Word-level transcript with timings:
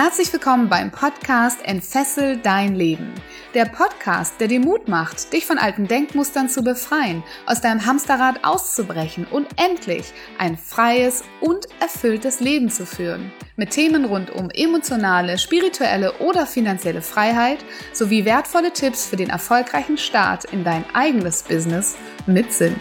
Herzlich 0.00 0.32
willkommen 0.32 0.68
beim 0.68 0.92
Podcast 0.92 1.58
Entfessel 1.64 2.36
dein 2.36 2.76
Leben. 2.76 3.12
Der 3.52 3.64
Podcast, 3.64 4.34
der 4.38 4.46
dir 4.46 4.60
Mut 4.60 4.86
macht, 4.86 5.32
dich 5.32 5.44
von 5.44 5.58
alten 5.58 5.88
Denkmustern 5.88 6.48
zu 6.48 6.62
befreien, 6.62 7.24
aus 7.46 7.60
deinem 7.62 7.84
Hamsterrad 7.84 8.44
auszubrechen 8.44 9.26
und 9.28 9.48
endlich 9.56 10.12
ein 10.38 10.56
freies 10.56 11.24
und 11.40 11.66
erfülltes 11.80 12.38
Leben 12.38 12.70
zu 12.70 12.86
führen. 12.86 13.32
Mit 13.56 13.70
Themen 13.70 14.04
rund 14.04 14.30
um 14.30 14.50
emotionale, 14.50 15.36
spirituelle 15.36 16.12
oder 16.18 16.46
finanzielle 16.46 17.02
Freiheit 17.02 17.58
sowie 17.92 18.24
wertvolle 18.24 18.72
Tipps 18.72 19.04
für 19.04 19.16
den 19.16 19.30
erfolgreichen 19.30 19.98
Start 19.98 20.44
in 20.44 20.62
dein 20.62 20.84
eigenes 20.94 21.42
Business 21.42 21.96
mit 22.24 22.52
Sinn. 22.52 22.76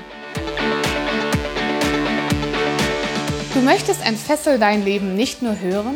Du 3.55 3.61
möchtest 3.61 4.05
Entfessel 4.05 4.59
dein 4.59 4.85
Leben 4.85 5.15
nicht 5.15 5.41
nur 5.41 5.59
hören, 5.59 5.95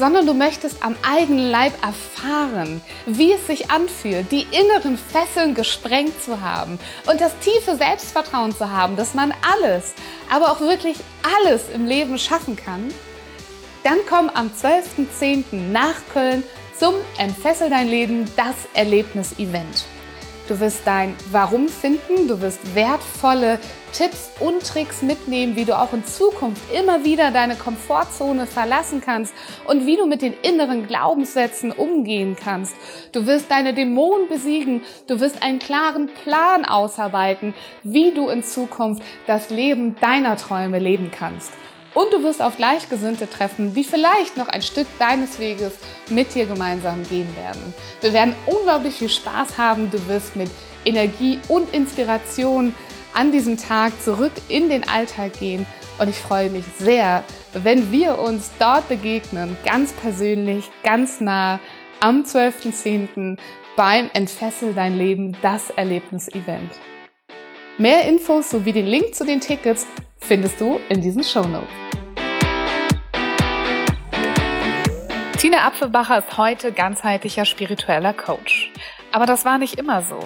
sondern 0.00 0.26
du 0.26 0.32
möchtest 0.32 0.82
am 0.82 0.96
eigenen 1.06 1.50
Leib 1.50 1.74
erfahren, 1.84 2.80
wie 3.04 3.32
es 3.32 3.46
sich 3.46 3.70
anfühlt, 3.70 4.32
die 4.32 4.46
inneren 4.50 4.96
Fesseln 4.96 5.54
gesprengt 5.54 6.20
zu 6.22 6.40
haben 6.40 6.78
und 7.06 7.20
das 7.20 7.38
tiefe 7.40 7.76
Selbstvertrauen 7.76 8.56
zu 8.56 8.70
haben, 8.70 8.96
dass 8.96 9.12
man 9.12 9.34
alles, 9.52 9.92
aber 10.30 10.52
auch 10.52 10.60
wirklich 10.60 10.96
alles 11.36 11.68
im 11.68 11.84
Leben 11.84 12.18
schaffen 12.18 12.56
kann, 12.56 12.88
dann 13.84 13.98
komm 14.08 14.30
am 14.30 14.48
12.10. 14.48 15.70
nach 15.70 15.96
Köln 16.14 16.44
zum 16.78 16.94
Entfessel 17.18 17.68
dein 17.68 17.88
Leben, 17.88 18.24
das 18.36 18.54
Erlebnis-Event. 18.72 19.84
Du 20.50 20.58
wirst 20.58 20.84
dein 20.84 21.14
Warum 21.30 21.68
finden, 21.68 22.26
du 22.26 22.40
wirst 22.40 22.74
wertvolle 22.74 23.60
Tipps 23.92 24.32
und 24.40 24.66
Tricks 24.66 25.00
mitnehmen, 25.00 25.54
wie 25.54 25.64
du 25.64 25.78
auch 25.78 25.92
in 25.92 26.04
Zukunft 26.04 26.60
immer 26.74 27.04
wieder 27.04 27.30
deine 27.30 27.54
Komfortzone 27.54 28.48
verlassen 28.48 29.00
kannst 29.00 29.32
und 29.68 29.86
wie 29.86 29.96
du 29.96 30.06
mit 30.06 30.22
den 30.22 30.34
inneren 30.42 30.88
Glaubenssätzen 30.88 31.70
umgehen 31.70 32.34
kannst. 32.34 32.74
Du 33.12 33.28
wirst 33.28 33.48
deine 33.48 33.74
Dämonen 33.74 34.26
besiegen, 34.26 34.82
du 35.06 35.20
wirst 35.20 35.40
einen 35.40 35.60
klaren 35.60 36.08
Plan 36.24 36.64
ausarbeiten, 36.64 37.54
wie 37.84 38.10
du 38.10 38.28
in 38.28 38.42
Zukunft 38.42 39.04
das 39.28 39.50
Leben 39.50 39.94
deiner 40.00 40.36
Träume 40.36 40.80
leben 40.80 41.12
kannst. 41.16 41.52
Und 41.94 42.12
du 42.12 42.22
wirst 42.22 42.40
auf 42.40 42.56
Gleichgesinnte 42.56 43.28
treffen, 43.28 43.74
die 43.74 43.82
vielleicht 43.82 44.36
noch 44.36 44.48
ein 44.48 44.62
Stück 44.62 44.86
deines 44.98 45.38
Weges 45.38 45.72
mit 46.08 46.34
dir 46.34 46.46
gemeinsam 46.46 47.02
gehen 47.08 47.28
werden. 47.36 47.74
Wir 48.00 48.12
werden 48.12 48.34
unglaublich 48.46 48.94
viel 48.94 49.08
Spaß 49.08 49.58
haben. 49.58 49.90
Du 49.90 50.06
wirst 50.06 50.36
mit 50.36 50.50
Energie 50.84 51.40
und 51.48 51.74
Inspiration 51.74 52.74
an 53.12 53.32
diesem 53.32 53.56
Tag 53.56 53.92
zurück 54.02 54.32
in 54.48 54.68
den 54.68 54.88
Alltag 54.88 55.38
gehen. 55.38 55.66
Und 55.98 56.08
ich 56.08 56.16
freue 56.16 56.48
mich 56.48 56.64
sehr, 56.78 57.24
wenn 57.52 57.90
wir 57.90 58.18
uns 58.18 58.50
dort 58.58 58.88
begegnen, 58.88 59.56
ganz 59.64 59.92
persönlich, 59.92 60.70
ganz 60.84 61.20
nah 61.20 61.58
am 61.98 62.22
12.10. 62.22 63.36
beim 63.76 64.08
Entfessel 64.14 64.72
dein 64.72 64.96
Leben, 64.96 65.36
das 65.42 65.70
Erlebnis-Event. 65.70 66.70
Mehr 67.78 68.04
Infos 68.08 68.50
sowie 68.50 68.72
den 68.72 68.86
Link 68.86 69.14
zu 69.14 69.24
den 69.24 69.40
Tickets 69.40 69.86
findest 70.20 70.60
du 70.60 70.80
in 70.88 71.00
diesen 71.00 71.24
Show 71.24 71.42
Notes. 71.42 71.68
Tina 75.38 75.66
Apfelbacher 75.66 76.18
ist 76.18 76.36
heute 76.36 76.70
ganzheitlicher 76.70 77.44
spiritueller 77.44 78.12
Coach. 78.12 78.70
Aber 79.10 79.26
das 79.26 79.44
war 79.44 79.58
nicht 79.58 79.78
immer 79.78 80.02
so. 80.02 80.20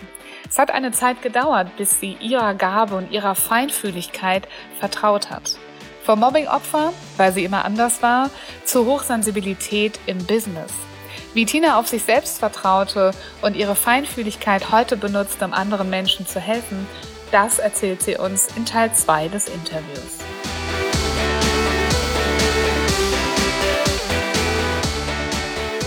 Es 0.48 0.58
hat 0.58 0.70
eine 0.70 0.92
Zeit 0.92 1.22
gedauert, 1.22 1.76
bis 1.76 2.00
sie 2.00 2.16
ihrer 2.20 2.54
Gabe 2.54 2.96
und 2.96 3.10
ihrer 3.12 3.34
Feinfühligkeit 3.34 4.48
vertraut 4.78 5.30
hat. 5.30 5.56
Vom 6.04 6.20
Mobbing-Opfer, 6.20 6.92
weil 7.16 7.32
sie 7.32 7.44
immer 7.44 7.64
anders 7.64 8.02
war, 8.02 8.28
zur 8.64 8.86
Hochsensibilität 8.86 9.98
im 10.06 10.18
Business. 10.26 10.72
Wie 11.32 11.46
Tina 11.46 11.78
auf 11.78 11.88
sich 11.88 12.02
selbst 12.02 12.38
vertraute 12.38 13.12
und 13.40 13.56
ihre 13.56 13.74
Feinfühligkeit 13.74 14.70
heute 14.70 14.96
benutzt, 14.96 15.42
um 15.42 15.52
anderen 15.52 15.90
Menschen 15.90 16.26
zu 16.26 16.40
helfen, 16.40 16.86
das 17.34 17.58
erzählt 17.58 18.00
sie 18.00 18.14
uns 18.14 18.46
in 18.56 18.64
Teil 18.64 18.94
2 18.94 19.26
des 19.26 19.48
Interviews. 19.48 20.20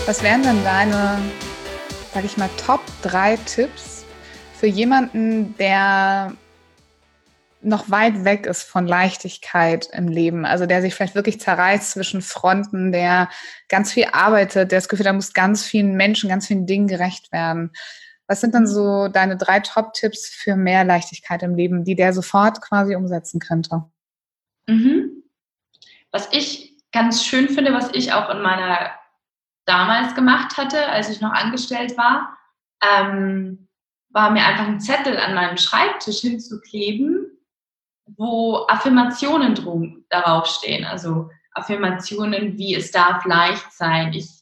Was 0.04 0.22
wären 0.22 0.42
denn 0.42 0.62
deine, 0.62 1.18
sag 2.12 2.26
ich 2.26 2.36
mal, 2.36 2.50
Top 2.66 2.82
3 3.00 3.38
Tipps 3.46 4.04
für 4.60 4.66
jemanden, 4.66 5.56
der 5.56 6.34
noch 7.62 7.90
weit 7.90 8.26
weg 8.26 8.44
ist 8.44 8.64
von 8.64 8.86
Leichtigkeit 8.86 9.88
im 9.94 10.08
Leben, 10.08 10.44
also 10.44 10.66
der 10.66 10.82
sich 10.82 10.94
vielleicht 10.94 11.14
wirklich 11.14 11.40
zerreißt 11.40 11.92
zwischen 11.92 12.20
Fronten, 12.20 12.92
der 12.92 13.30
ganz 13.70 13.90
viel 13.90 14.08
arbeitet, 14.12 14.70
der 14.70 14.78
das 14.80 14.90
Gefühl, 14.90 15.04
da 15.04 15.14
muss 15.14 15.32
ganz 15.32 15.64
vielen 15.64 15.96
Menschen, 15.96 16.28
ganz 16.28 16.46
vielen 16.46 16.66
Dingen 16.66 16.88
gerecht 16.88 17.32
werden. 17.32 17.72
Was 18.28 18.40
sind 18.42 18.54
dann 18.54 18.66
so 18.66 19.08
deine 19.08 19.36
drei 19.36 19.60
Top-Tipps 19.60 20.28
für 20.28 20.54
mehr 20.54 20.84
Leichtigkeit 20.84 21.42
im 21.42 21.54
Leben, 21.54 21.84
die 21.84 21.96
der 21.96 22.12
sofort 22.12 22.60
quasi 22.60 22.94
umsetzen 22.94 23.40
könnte? 23.40 23.84
Mhm. 24.66 25.24
Was 26.12 26.28
ich 26.32 26.76
ganz 26.92 27.24
schön 27.24 27.48
finde, 27.48 27.72
was 27.72 27.90
ich 27.94 28.12
auch 28.12 28.30
in 28.30 28.42
meiner 28.42 28.90
damals 29.64 30.14
gemacht 30.14 30.56
hatte, 30.56 30.86
als 30.88 31.10
ich 31.10 31.20
noch 31.20 31.32
angestellt 31.32 31.96
war, 31.96 32.36
ähm, 32.82 33.68
war 34.10 34.30
mir 34.30 34.44
einfach 34.44 34.66
einen 34.66 34.80
Zettel 34.80 35.18
an 35.18 35.34
meinem 35.34 35.56
Schreibtisch 35.56 36.20
hinzukleben, 36.20 37.26
wo 38.16 38.66
Affirmationen 38.68 39.54
drum, 39.54 40.04
darauf 40.08 40.46
stehen. 40.46 40.84
Also 40.84 41.30
Affirmationen 41.52 42.56
wie 42.56 42.74
es 42.74 42.90
darf 42.90 43.24
leicht 43.24 43.72
sein, 43.72 44.12
ich 44.12 44.37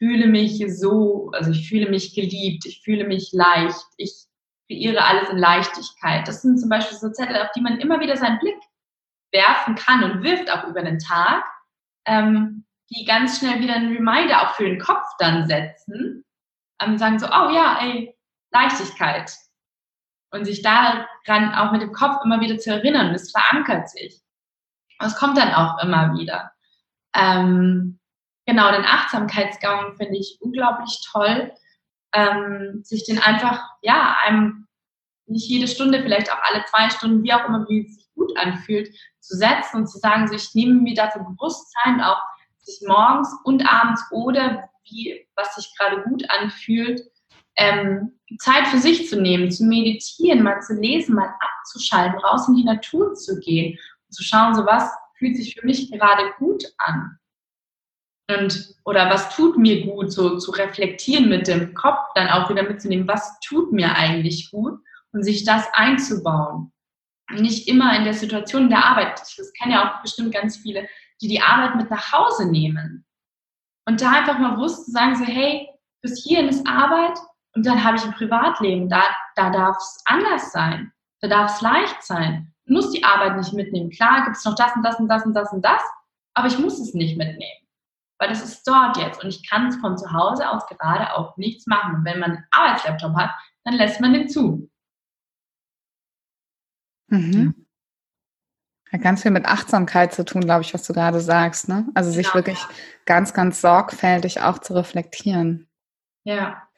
fühle 0.00 0.26
mich 0.26 0.64
so, 0.68 1.30
also 1.34 1.50
ich 1.50 1.68
fühle 1.68 1.88
mich 1.88 2.14
geliebt, 2.14 2.64
ich 2.64 2.82
fühle 2.82 3.06
mich 3.06 3.30
leicht, 3.32 3.84
ich 3.98 4.24
kreiere 4.66 5.04
alles 5.04 5.28
in 5.28 5.38
Leichtigkeit. 5.38 6.26
Das 6.26 6.42
sind 6.42 6.58
zum 6.58 6.70
Beispiel 6.70 6.96
so 6.96 7.10
Zettel, 7.10 7.36
auf 7.36 7.50
die 7.54 7.60
man 7.60 7.78
immer 7.78 8.00
wieder 8.00 8.16
seinen 8.16 8.38
Blick 8.38 8.58
werfen 9.30 9.74
kann 9.74 10.02
und 10.02 10.22
wirft 10.22 10.50
auch 10.50 10.64
über 10.64 10.82
den 10.82 10.98
Tag, 10.98 11.44
ähm, 12.06 12.64
die 12.88 13.04
ganz 13.04 13.38
schnell 13.38 13.60
wieder 13.60 13.74
einen 13.74 13.94
Reminder 13.94 14.42
auch 14.42 14.54
für 14.54 14.64
den 14.64 14.80
Kopf 14.80 15.06
dann 15.18 15.46
setzen, 15.46 16.24
ähm, 16.80 16.96
sagen 16.96 17.18
so, 17.18 17.26
oh 17.26 17.50
ja, 17.50 17.78
ey, 17.82 18.16
Leichtigkeit. 18.52 19.32
Und 20.32 20.44
sich 20.44 20.62
daran 20.62 21.54
auch 21.54 21.72
mit 21.72 21.82
dem 21.82 21.92
Kopf 21.92 22.24
immer 22.24 22.40
wieder 22.40 22.56
zu 22.56 22.70
erinnern, 22.70 23.12
das 23.12 23.32
verankert 23.32 23.90
sich. 23.90 24.22
Und 24.98 25.08
es 25.08 25.16
kommt 25.16 25.36
dann 25.36 25.52
auch 25.52 25.82
immer 25.82 26.14
wieder. 26.14 26.52
Ähm, 27.14 27.99
genau, 28.50 28.72
den 28.72 28.84
Achtsamkeitsgang 28.84 29.96
finde 29.96 30.18
ich 30.18 30.38
unglaublich 30.40 31.00
toll. 31.10 31.52
Ähm, 32.12 32.80
sich 32.82 33.04
den 33.04 33.20
einfach, 33.20 33.62
ja, 33.82 34.16
einem 34.24 34.66
nicht 35.26 35.48
jede 35.48 35.68
Stunde, 35.68 36.02
vielleicht 36.02 36.32
auch 36.32 36.40
alle 36.42 36.64
zwei 36.64 36.90
Stunden, 36.90 37.22
wie 37.22 37.32
auch 37.32 37.46
immer, 37.46 37.64
wie 37.68 37.86
es 37.86 37.94
sich 37.94 38.08
gut 38.16 38.36
anfühlt, 38.36 38.92
zu 39.20 39.36
setzen 39.36 39.76
und 39.76 39.86
zu 39.86 39.98
sagen, 39.98 40.26
so 40.26 40.34
ich 40.34 40.52
nehme 40.54 40.74
mir 40.74 40.94
dafür 40.94 41.22
Bewusstsein, 41.22 42.00
auch 42.00 42.20
sich 42.58 42.80
morgens 42.86 43.32
und 43.44 43.64
abends 43.64 44.02
oder 44.10 44.68
wie, 44.84 45.24
was 45.36 45.54
sich 45.54 45.72
gerade 45.78 46.02
gut 46.02 46.28
anfühlt, 46.30 47.00
ähm, 47.56 48.18
Zeit 48.38 48.66
für 48.66 48.78
sich 48.78 49.08
zu 49.08 49.20
nehmen, 49.20 49.50
zu 49.52 49.64
meditieren, 49.64 50.42
mal 50.42 50.60
zu 50.60 50.74
lesen, 50.74 51.14
mal 51.14 51.32
abzuschalten, 51.38 52.18
raus 52.18 52.48
in 52.48 52.56
die 52.56 52.64
Natur 52.64 53.14
zu 53.14 53.38
gehen 53.38 53.78
und 54.08 54.12
zu 54.12 54.24
schauen, 54.24 54.56
so 54.56 54.66
was 54.66 54.90
fühlt 55.16 55.36
sich 55.36 55.54
für 55.54 55.64
mich 55.64 55.92
gerade 55.92 56.32
gut 56.38 56.64
an. 56.78 57.19
Und, 58.38 58.74
oder 58.84 59.10
was 59.10 59.34
tut 59.34 59.56
mir 59.56 59.86
gut, 59.86 60.12
so 60.12 60.38
zu 60.38 60.50
reflektieren 60.52 61.28
mit 61.28 61.48
dem 61.48 61.74
Kopf, 61.74 61.98
dann 62.14 62.28
auch 62.28 62.48
wieder 62.50 62.62
mitzunehmen, 62.62 63.08
was 63.08 63.38
tut 63.40 63.72
mir 63.72 63.94
eigentlich 63.94 64.50
gut 64.50 64.78
und 65.12 65.22
sich 65.24 65.44
das 65.44 65.66
einzubauen. 65.72 66.72
Nicht 67.32 67.68
immer 67.68 67.96
in 67.96 68.04
der 68.04 68.14
Situation 68.14 68.68
der 68.68 68.84
Arbeit. 68.84 69.20
Das 69.20 69.52
kennen 69.52 69.72
ja 69.72 69.84
auch 69.84 70.02
bestimmt 70.02 70.34
ganz 70.34 70.56
viele, 70.56 70.88
die 71.20 71.28
die 71.28 71.40
Arbeit 71.40 71.76
mit 71.76 71.90
nach 71.90 72.12
Hause 72.12 72.50
nehmen. 72.50 73.04
Und 73.86 74.00
da 74.00 74.10
einfach 74.10 74.38
mal 74.38 74.54
bewusst 74.54 74.86
zu 74.86 74.90
sagen, 74.90 75.16
so, 75.16 75.24
hey, 75.24 75.68
bis 76.02 76.22
hierhin 76.22 76.48
ist 76.48 76.66
Arbeit 76.66 77.18
und 77.54 77.66
dann 77.66 77.82
habe 77.82 77.96
ich 77.96 78.04
ein 78.04 78.14
Privatleben. 78.14 78.88
Da, 78.88 79.02
da 79.36 79.50
darf 79.50 79.76
es 79.76 80.02
anders 80.06 80.52
sein. 80.52 80.92
Da 81.20 81.28
darf 81.28 81.54
es 81.54 81.60
leicht 81.60 82.02
sein. 82.02 82.52
Ich 82.64 82.72
muss 82.72 82.90
die 82.90 83.04
Arbeit 83.04 83.36
nicht 83.36 83.52
mitnehmen. 83.52 83.90
Klar 83.90 84.24
gibt 84.24 84.36
es 84.36 84.44
noch 84.44 84.54
das 84.54 84.74
und 84.74 84.82
das 84.82 84.98
und 84.98 85.08
das 85.08 85.24
und 85.24 85.34
das 85.34 85.52
und 85.52 85.64
das, 85.64 85.82
aber 86.34 86.48
ich 86.48 86.58
muss 86.58 86.78
es 86.78 86.94
nicht 86.94 87.16
mitnehmen 87.16 87.60
weil 88.20 88.28
das 88.28 88.42
ist 88.42 88.68
dort 88.68 88.98
jetzt 88.98 89.24
und 89.24 89.30
ich 89.30 89.48
kann 89.48 89.72
von 89.72 89.96
zu 89.96 90.12
Hause 90.12 90.48
aus 90.48 90.66
gerade 90.66 91.14
auch 91.14 91.36
nichts 91.38 91.66
machen. 91.66 91.96
Und 91.96 92.04
wenn 92.04 92.20
man 92.20 92.32
einen 92.32 92.46
Arbeitslaptop 92.50 93.16
hat, 93.16 93.30
dann 93.64 93.74
lässt 93.74 94.00
man 94.00 94.12
den 94.12 94.28
zu. 94.28 94.70
Mhm. 97.08 97.66
Hat 98.92 99.00
ganz 99.00 99.22
viel 99.22 99.30
mit 99.30 99.46
Achtsamkeit 99.46 100.12
zu 100.12 100.24
tun, 100.24 100.42
glaube 100.42 100.62
ich, 100.62 100.74
was 100.74 100.86
du 100.86 100.92
gerade 100.92 101.20
sagst. 101.20 101.68
Ne? 101.68 101.88
Also 101.94 102.10
sich 102.10 102.26
genau. 102.26 102.34
wirklich 102.34 102.58
ganz, 103.06 103.32
ganz 103.32 103.62
sorgfältig 103.62 104.42
auch 104.42 104.58
zu 104.58 104.74
reflektieren. 104.74 105.68
Ja. 106.24 106.68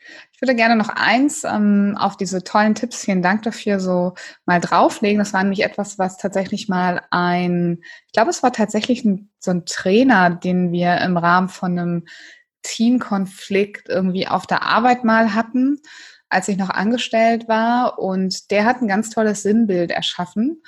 Ich 0.43 0.49
würde 0.49 0.57
gerne 0.57 0.75
noch 0.75 0.89
eins 0.89 1.45
ähm, 1.45 1.97
auf 1.97 2.17
diese 2.17 2.43
tollen 2.43 2.75
Tipps, 2.75 3.05
vielen 3.05 3.23
Dank 3.23 3.43
dafür, 3.43 3.79
so 3.79 4.15
mal 4.45 4.59
drauflegen. 4.59 5.21
Das 5.21 5.33
war 5.33 5.41
nämlich 5.41 5.63
etwas, 5.63 6.01
was 6.01 6.17
tatsächlich 6.17 6.69
mal 6.69 7.01
ein, 7.13 7.79
ich 8.09 8.13
glaube, 8.13 8.31
es 8.31 8.43
war 8.43 8.53
tatsächlich 8.53 9.05
ein, 9.05 9.31
so 9.39 9.53
ein 9.53 9.67
Trainer, 9.67 10.31
den 10.31 10.73
wir 10.73 11.01
im 11.03 11.17
Rahmen 11.17 11.49
von 11.49 11.79
einem 11.79 12.07
Teamkonflikt 12.63 13.89
irgendwie 13.89 14.27
auf 14.27 14.49
der 14.49 14.63
Arbeit 14.63 15.05
mal 15.05 15.33
hatten, 15.33 15.81
als 16.29 16.49
ich 16.49 16.57
noch 16.57 16.71
angestellt 16.71 17.47
war. 17.47 18.01
Und 18.01 18.51
der 18.51 18.65
hat 18.65 18.83
ein 18.83 18.89
ganz 18.89 19.11
tolles 19.11 19.45
Sinnbild 19.45 19.93
erschaffen. 19.93 20.61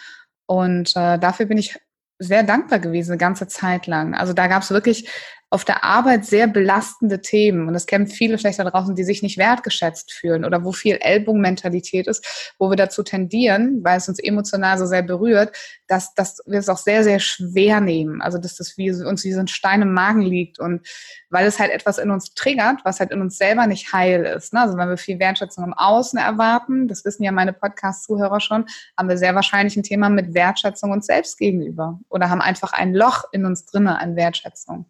Und 0.47 0.95
äh, 0.95 1.19
dafür 1.19 1.47
bin 1.47 1.59
ich 1.59 1.77
sehr 2.21 2.45
dankbar 2.45 2.79
gewesen, 2.79 3.11
eine 3.11 3.19
ganze 3.19 3.49
Zeit 3.49 3.89
lang. 3.89 4.15
Also 4.15 4.35
da 4.35 4.47
gab 4.47 4.63
es 4.63 4.71
wirklich 4.71 5.11
auf 5.55 5.65
der 5.65 5.85
Arbeit 5.85 6.27
sehr 6.27 6.49
belastende 6.49 7.21
Themen. 7.21 7.69
Und 7.69 7.75
das 7.75 7.87
kennen 7.87 8.09
viele 8.09 8.39
vielleicht 8.39 8.59
da 8.59 8.65
draußen, 8.65 8.97
die 8.97 9.05
sich 9.05 9.23
nicht 9.23 9.39
wertgeschätzt 9.39 10.13
fühlen 10.13 10.45
oder 10.45 10.65
wo 10.65 10.73
viel 10.73 10.97
Ellbogenmentalität 11.01 12.09
ist, 12.09 12.55
wo 12.59 12.71
wir 12.71 12.77
dazu 12.77 13.05
tendieren, 13.05 13.79
weil 13.85 13.99
es 13.99 14.09
uns 14.09 14.19
emotional 14.19 14.77
so 14.79 14.87
sehr 14.87 15.03
berührt, 15.03 15.57
dass, 15.87 16.13
dass 16.15 16.43
wir 16.47 16.59
es 16.59 16.69
auch 16.69 16.79
sehr, 16.79 17.05
sehr 17.05 17.21
schwer 17.21 17.81
nehmen. 17.81 18.21
Also 18.21 18.39
dass 18.39 18.57
das 18.57 18.77
wie, 18.77 18.91
uns 18.91 19.23
wie 19.23 19.33
so 19.33 19.39
ein 19.39 19.47
Stein 19.47 19.83
im 19.83 19.93
Magen 19.93 20.23
liegt 20.23 20.59
und 20.59 20.85
weil 21.31 21.47
es 21.47 21.61
halt 21.61 21.71
etwas 21.71 21.99
in 21.99 22.11
uns 22.11 22.35
triggert, 22.35 22.81
was 22.85 22.99
halt 22.99 23.13
in 23.13 23.21
uns 23.21 23.39
selber 23.39 23.69
nicht 23.69 23.93
heil 23.93 24.25
ist. 24.25 24.53
Ne? 24.55 24.61
Also 24.61 24.77
wenn 24.77 24.89
wir 24.89 24.97
viel 24.97 25.21
Wertschätzung 25.21 25.63
im 25.63 25.73
Außen 25.73 26.19
erwarten, 26.19 26.89
das 26.89 27.05
wissen 27.05 27.23
ja 27.23 27.31
meine 27.31 27.53
Podcast-Zuhörer 27.53 28.41
schon, 28.41 28.67
haben 28.99 29.09
wir 29.09 29.19
sehr 29.19 29.37
wahrscheinlich 29.37 29.77
ein 29.77 29.85
Thema 29.85 30.09
mit 30.09 30.35
Wertschätzung 30.35 30.91
uns 30.91 31.07
selbst 31.07 31.39
gegenüber 31.39 32.01
oder 32.09 32.29
haben 32.29 32.41
einfach 32.41 32.73
ein 32.73 32.93
Loch 32.93 33.23
in 33.31 33.45
uns 33.47 33.67
drinne 33.67 34.01
an 34.01 34.17
Wertschätzung. 34.17 34.87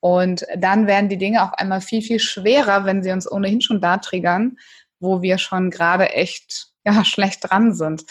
Und 0.00 0.46
dann 0.56 0.86
werden 0.86 1.08
die 1.08 1.18
Dinge 1.18 1.42
auf 1.42 1.54
einmal 1.54 1.80
viel, 1.80 2.02
viel 2.02 2.20
schwerer, 2.20 2.84
wenn 2.84 3.02
sie 3.02 3.10
uns 3.10 3.30
ohnehin 3.30 3.60
schon 3.60 3.80
da 3.80 3.98
triggern, 3.98 4.56
wo 5.00 5.22
wir 5.22 5.38
schon 5.38 5.70
gerade 5.70 6.10
echt 6.10 6.68
ja, 6.84 7.04
schlecht 7.04 7.50
dran 7.50 7.74
sind. 7.74 8.04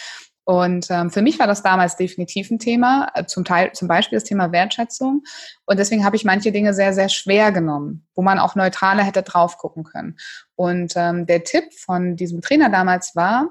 Und 0.47 0.89
ähm, 0.91 1.11
für 1.11 1.21
mich 1.21 1.39
war 1.39 1.47
das 1.47 1.61
damals 1.61 1.97
definitiv 1.97 2.49
ein 2.49 2.57
Thema, 2.57 3.11
äh, 3.15 3.25
zum 3.25 3.43
Teil 3.43 3.73
zum 3.73 3.89
Beispiel 3.89 4.15
das 4.15 4.23
Thema 4.23 4.53
Wertschätzung. 4.53 5.23
Und 5.65 5.77
deswegen 5.77 6.05
habe 6.05 6.15
ich 6.15 6.23
manche 6.23 6.53
Dinge 6.53 6.73
sehr, 6.73 6.93
sehr 6.93 7.09
schwer 7.09 7.51
genommen, 7.51 8.07
wo 8.15 8.21
man 8.21 8.39
auch 8.39 8.55
neutraler 8.55 9.03
hätte 9.03 9.23
drauf 9.23 9.57
gucken 9.57 9.83
können. 9.83 10.15
Und 10.55 10.93
ähm, 10.95 11.25
der 11.25 11.43
Tipp 11.43 11.73
von 11.73 12.15
diesem 12.15 12.39
Trainer 12.39 12.69
damals 12.69 13.13
war, 13.13 13.49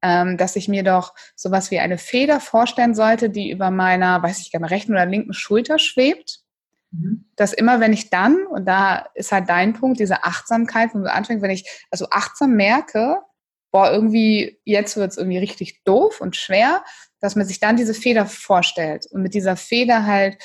ähm, 0.00 0.38
dass 0.38 0.56
ich 0.56 0.66
mir 0.66 0.82
doch 0.82 1.12
sowas 1.36 1.70
wie 1.70 1.78
eine 1.78 1.98
Feder 1.98 2.40
vorstellen 2.40 2.94
sollte, 2.94 3.28
die 3.28 3.50
über 3.50 3.70
meiner, 3.70 4.22
weiß 4.22 4.40
ich 4.40 4.50
gerne, 4.50 4.70
rechten 4.70 4.92
oder 4.92 5.04
linken 5.04 5.34
Schulter 5.34 5.78
schwebt. 5.78 6.40
Dass 7.36 7.52
immer, 7.52 7.80
wenn 7.80 7.92
ich 7.92 8.10
dann, 8.10 8.46
und 8.46 8.66
da 8.66 9.06
ist 9.14 9.32
halt 9.32 9.48
dein 9.48 9.74
Punkt, 9.74 10.00
diese 10.00 10.24
Achtsamkeit, 10.24 10.90
wo 10.92 10.98
wir 11.00 11.14
anfangen, 11.14 11.42
wenn 11.42 11.50
ich 11.50 11.86
also 11.90 12.08
achtsam 12.10 12.56
merke, 12.56 13.18
boah, 13.70 13.90
irgendwie, 13.90 14.60
jetzt 14.64 14.96
wird 14.96 15.12
es 15.12 15.16
irgendwie 15.16 15.38
richtig 15.38 15.84
doof 15.84 16.20
und 16.20 16.36
schwer, 16.36 16.84
dass 17.20 17.36
man 17.36 17.46
sich 17.46 17.60
dann 17.60 17.76
diese 17.76 17.94
Feder 17.94 18.26
vorstellt 18.26 19.06
und 19.10 19.22
mit 19.22 19.34
dieser 19.34 19.56
Feder 19.56 20.06
halt, 20.06 20.36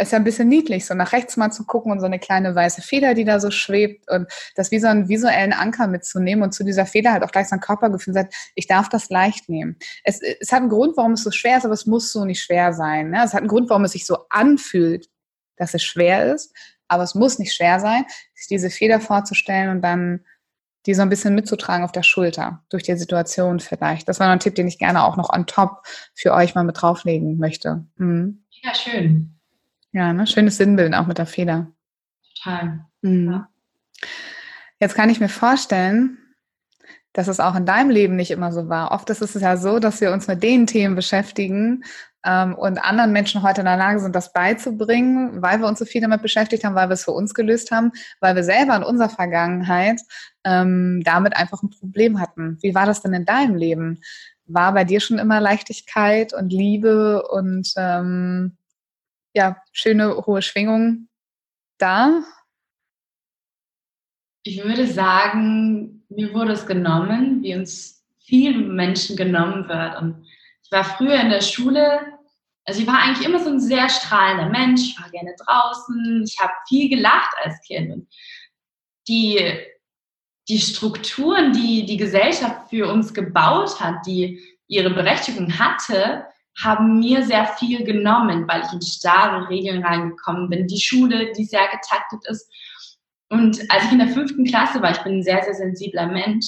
ist 0.00 0.12
ja 0.12 0.18
ein 0.18 0.24
bisschen 0.24 0.48
niedlich, 0.48 0.86
so 0.86 0.94
nach 0.94 1.12
rechts 1.12 1.36
mal 1.36 1.50
zu 1.50 1.64
gucken 1.64 1.90
und 1.90 2.00
so 2.00 2.06
eine 2.06 2.20
kleine 2.20 2.54
weiße 2.54 2.82
Feder, 2.82 3.14
die 3.14 3.24
da 3.24 3.40
so 3.40 3.50
schwebt 3.50 4.08
und 4.08 4.30
das 4.54 4.70
wie 4.70 4.78
so 4.78 4.86
einen 4.86 5.08
visuellen 5.08 5.52
Anker 5.52 5.88
mitzunehmen 5.88 6.44
und 6.44 6.52
zu 6.52 6.64
dieser 6.64 6.86
Feder 6.86 7.12
halt 7.12 7.24
auch 7.24 7.32
gleich 7.32 7.48
sein 7.48 7.60
Körpergefühl 7.60 8.14
sagt, 8.14 8.34
ich 8.54 8.66
darf 8.68 8.88
das 8.88 9.10
leicht 9.10 9.48
nehmen. 9.48 9.76
Es, 10.04 10.20
es 10.22 10.52
hat 10.52 10.60
einen 10.60 10.68
Grund, 10.68 10.96
warum 10.96 11.12
es 11.12 11.24
so 11.24 11.32
schwer 11.32 11.58
ist, 11.58 11.64
aber 11.64 11.74
es 11.74 11.86
muss 11.86 12.12
so 12.12 12.24
nicht 12.24 12.42
schwer 12.42 12.72
sein. 12.72 13.10
Ne? 13.10 13.24
Es 13.24 13.32
hat 13.32 13.40
einen 13.40 13.48
Grund, 13.48 13.70
warum 13.70 13.84
es 13.84 13.92
sich 13.92 14.06
so 14.06 14.18
anfühlt, 14.30 15.08
dass 15.58 15.74
es 15.74 15.82
schwer 15.82 16.32
ist, 16.32 16.54
aber 16.88 17.02
es 17.02 17.14
muss 17.14 17.38
nicht 17.38 17.54
schwer 17.54 17.80
sein, 17.80 18.04
sich 18.34 18.48
diese 18.48 18.70
Feder 18.70 19.00
vorzustellen 19.00 19.70
und 19.70 19.82
dann 19.82 20.24
die 20.86 20.94
so 20.94 21.02
ein 21.02 21.10
bisschen 21.10 21.34
mitzutragen 21.34 21.84
auf 21.84 21.92
der 21.92 22.02
Schulter, 22.02 22.62
durch 22.70 22.82
die 22.82 22.96
Situation 22.96 23.60
vielleicht. 23.60 24.08
Das 24.08 24.20
war 24.20 24.26
noch 24.26 24.32
ein 24.32 24.40
Tipp, 24.40 24.54
den 24.54 24.68
ich 24.68 24.78
gerne 24.78 25.04
auch 25.04 25.16
noch 25.16 25.30
on 25.30 25.46
top 25.46 25.82
für 26.14 26.32
euch 26.32 26.54
mal 26.54 26.64
mit 26.64 26.80
drauflegen 26.80 27.36
möchte. 27.36 27.84
Mhm. 27.96 28.42
Ja, 28.62 28.74
schön. 28.74 29.34
Ja, 29.92 30.12
ne? 30.12 30.26
schönes 30.26 30.56
Sinnbild 30.56 30.94
auch 30.94 31.06
mit 31.06 31.18
der 31.18 31.26
Feder. 31.26 31.66
Total. 32.36 32.86
Mhm. 33.02 33.30
Ja. 33.30 33.48
Jetzt 34.80 34.94
kann 34.94 35.10
ich 35.10 35.20
mir 35.20 35.28
vorstellen, 35.28 36.18
dass 37.12 37.28
es 37.28 37.40
auch 37.40 37.56
in 37.56 37.66
deinem 37.66 37.90
Leben 37.90 38.16
nicht 38.16 38.30
immer 38.30 38.52
so 38.52 38.68
war. 38.68 38.92
Oft 38.92 39.10
ist 39.10 39.20
es 39.20 39.34
ja 39.34 39.56
so, 39.56 39.80
dass 39.80 40.00
wir 40.00 40.12
uns 40.12 40.28
mit 40.28 40.42
den 40.42 40.66
Themen 40.66 40.94
beschäftigen, 40.94 41.84
ähm, 42.24 42.54
und 42.54 42.78
anderen 42.78 43.12
Menschen 43.12 43.42
heute 43.42 43.60
in 43.60 43.66
der 43.66 43.76
Lage 43.76 44.00
sind, 44.00 44.14
das 44.14 44.32
beizubringen, 44.32 45.40
weil 45.40 45.60
wir 45.60 45.66
uns 45.66 45.78
so 45.78 45.84
viel 45.84 46.00
damit 46.00 46.22
beschäftigt 46.22 46.64
haben, 46.64 46.74
weil 46.74 46.88
wir 46.88 46.94
es 46.94 47.04
für 47.04 47.12
uns 47.12 47.34
gelöst 47.34 47.70
haben, 47.70 47.92
weil 48.20 48.34
wir 48.34 48.44
selber 48.44 48.76
in 48.76 48.82
unserer 48.82 49.08
Vergangenheit 49.08 50.00
ähm, 50.44 51.02
damit 51.04 51.36
einfach 51.36 51.62
ein 51.62 51.70
Problem 51.70 52.20
hatten. 52.20 52.58
Wie 52.60 52.74
war 52.74 52.86
das 52.86 53.02
denn 53.02 53.12
in 53.12 53.24
deinem 53.24 53.54
Leben? 53.54 54.00
War 54.46 54.72
bei 54.72 54.84
dir 54.84 55.00
schon 55.00 55.18
immer 55.18 55.40
Leichtigkeit 55.40 56.32
und 56.32 56.52
Liebe 56.52 57.26
und 57.28 57.72
ähm, 57.76 58.56
ja, 59.34 59.56
schöne 59.72 60.26
hohe 60.26 60.42
Schwingung 60.42 61.08
da? 61.78 62.22
Ich 64.42 64.64
würde 64.64 64.86
sagen, 64.86 66.04
mir 66.08 66.32
wurde 66.32 66.52
es 66.52 66.66
genommen, 66.66 67.42
wie 67.42 67.54
uns 67.54 68.02
vielen 68.18 68.74
Menschen 68.74 69.16
genommen 69.16 69.68
wird. 69.68 70.00
Und 70.00 70.26
ich 70.68 70.76
war 70.76 70.84
früher 70.84 71.18
in 71.18 71.30
der 71.30 71.40
Schule, 71.40 72.00
also 72.66 72.82
ich 72.82 72.86
war 72.86 72.98
eigentlich 72.98 73.26
immer 73.26 73.38
so 73.38 73.48
ein 73.48 73.60
sehr 73.60 73.88
strahlender 73.88 74.50
Mensch, 74.50 74.82
ich 74.82 75.00
war 75.00 75.08
gerne 75.10 75.34
draußen, 75.42 76.24
ich 76.26 76.38
habe 76.38 76.52
viel 76.68 76.90
gelacht 76.90 77.34
als 77.42 77.58
Kind. 77.66 78.06
Die, 79.08 79.40
die 80.48 80.58
Strukturen, 80.58 81.54
die 81.54 81.86
die 81.86 81.96
Gesellschaft 81.96 82.68
für 82.68 82.92
uns 82.92 83.14
gebaut 83.14 83.80
hat, 83.80 84.04
die 84.06 84.42
ihre 84.66 84.90
Berechtigung 84.90 85.58
hatte, 85.58 86.26
haben 86.62 86.98
mir 86.98 87.22
sehr 87.24 87.46
viel 87.46 87.84
genommen, 87.84 88.46
weil 88.46 88.62
ich 88.62 88.72
in 88.72 88.82
starre 88.82 89.48
Regeln 89.48 89.82
reingekommen 89.82 90.50
bin. 90.50 90.66
Die 90.66 90.80
Schule, 90.80 91.32
die 91.32 91.44
sehr 91.44 91.68
getaktet 91.68 92.20
ist. 92.28 92.52
Und 93.30 93.58
als 93.70 93.84
ich 93.84 93.92
in 93.92 94.00
der 94.00 94.08
fünften 94.08 94.44
Klasse 94.44 94.82
war, 94.82 94.90
ich 94.90 95.02
bin 95.02 95.18
ein 95.18 95.22
sehr, 95.22 95.42
sehr 95.42 95.54
sensibler 95.54 96.06
Mensch, 96.06 96.44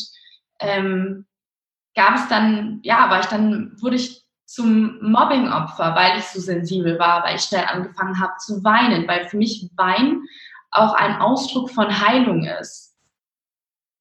ähm, 0.58 1.26
gab 1.94 2.16
es 2.16 2.28
dann, 2.28 2.80
ja, 2.82 3.10
war 3.10 3.20
ich 3.20 3.26
dann, 3.26 3.76
wurde 3.80 3.96
ich 3.96 4.24
zum 4.46 4.98
Mobbing-Opfer, 5.00 5.94
weil 5.94 6.18
ich 6.18 6.24
so 6.24 6.40
sensibel 6.40 6.98
war, 6.98 7.22
weil 7.22 7.36
ich 7.36 7.42
schnell 7.42 7.64
angefangen 7.66 8.20
habe 8.20 8.32
zu 8.38 8.64
weinen, 8.64 9.06
weil 9.06 9.28
für 9.28 9.36
mich 9.36 9.68
Wein 9.76 10.22
auch 10.72 10.94
ein 10.94 11.16
Ausdruck 11.20 11.70
von 11.70 12.00
Heilung 12.00 12.44
ist. 12.44 12.96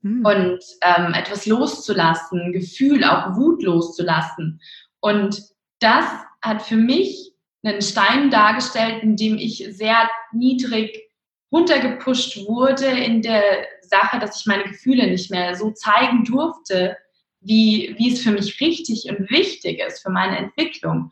Hm. 0.02 0.26
Und 0.26 0.60
ähm, 0.82 1.14
etwas 1.14 1.46
loszulassen, 1.46 2.52
Gefühl, 2.52 3.04
auch 3.04 3.36
Wut 3.36 3.64
loszulassen. 3.64 4.62
Und 5.02 5.42
das 5.80 6.06
hat 6.42 6.62
für 6.62 6.78
mich 6.78 7.34
einen 7.64 7.82
Stein 7.82 8.30
dargestellt, 8.30 9.04
in 9.04 9.18
dem 9.18 9.38
ich 9.38 9.68
sehr 9.72 10.10
niedrig 10.32 11.10
runtergepusht 11.52 12.48
wurde 12.48 12.86
in 12.86 13.22
der 13.22 13.68
Sache, 13.82 14.20
dass 14.20 14.40
ich 14.40 14.46
meine 14.46 14.64
Gefühle 14.64 15.08
nicht 15.08 15.32
mehr 15.32 15.56
so 15.56 15.72
zeigen 15.72 16.24
durfte, 16.24 16.96
wie, 17.42 17.96
wie 17.98 18.14
es 18.14 18.22
für 18.22 18.32
mich 18.32 18.60
richtig 18.60 19.06
und 19.10 19.30
wichtig 19.30 19.80
ist 19.80 20.02
für 20.02 20.10
meine 20.10 20.38
Entwicklung. 20.38 21.12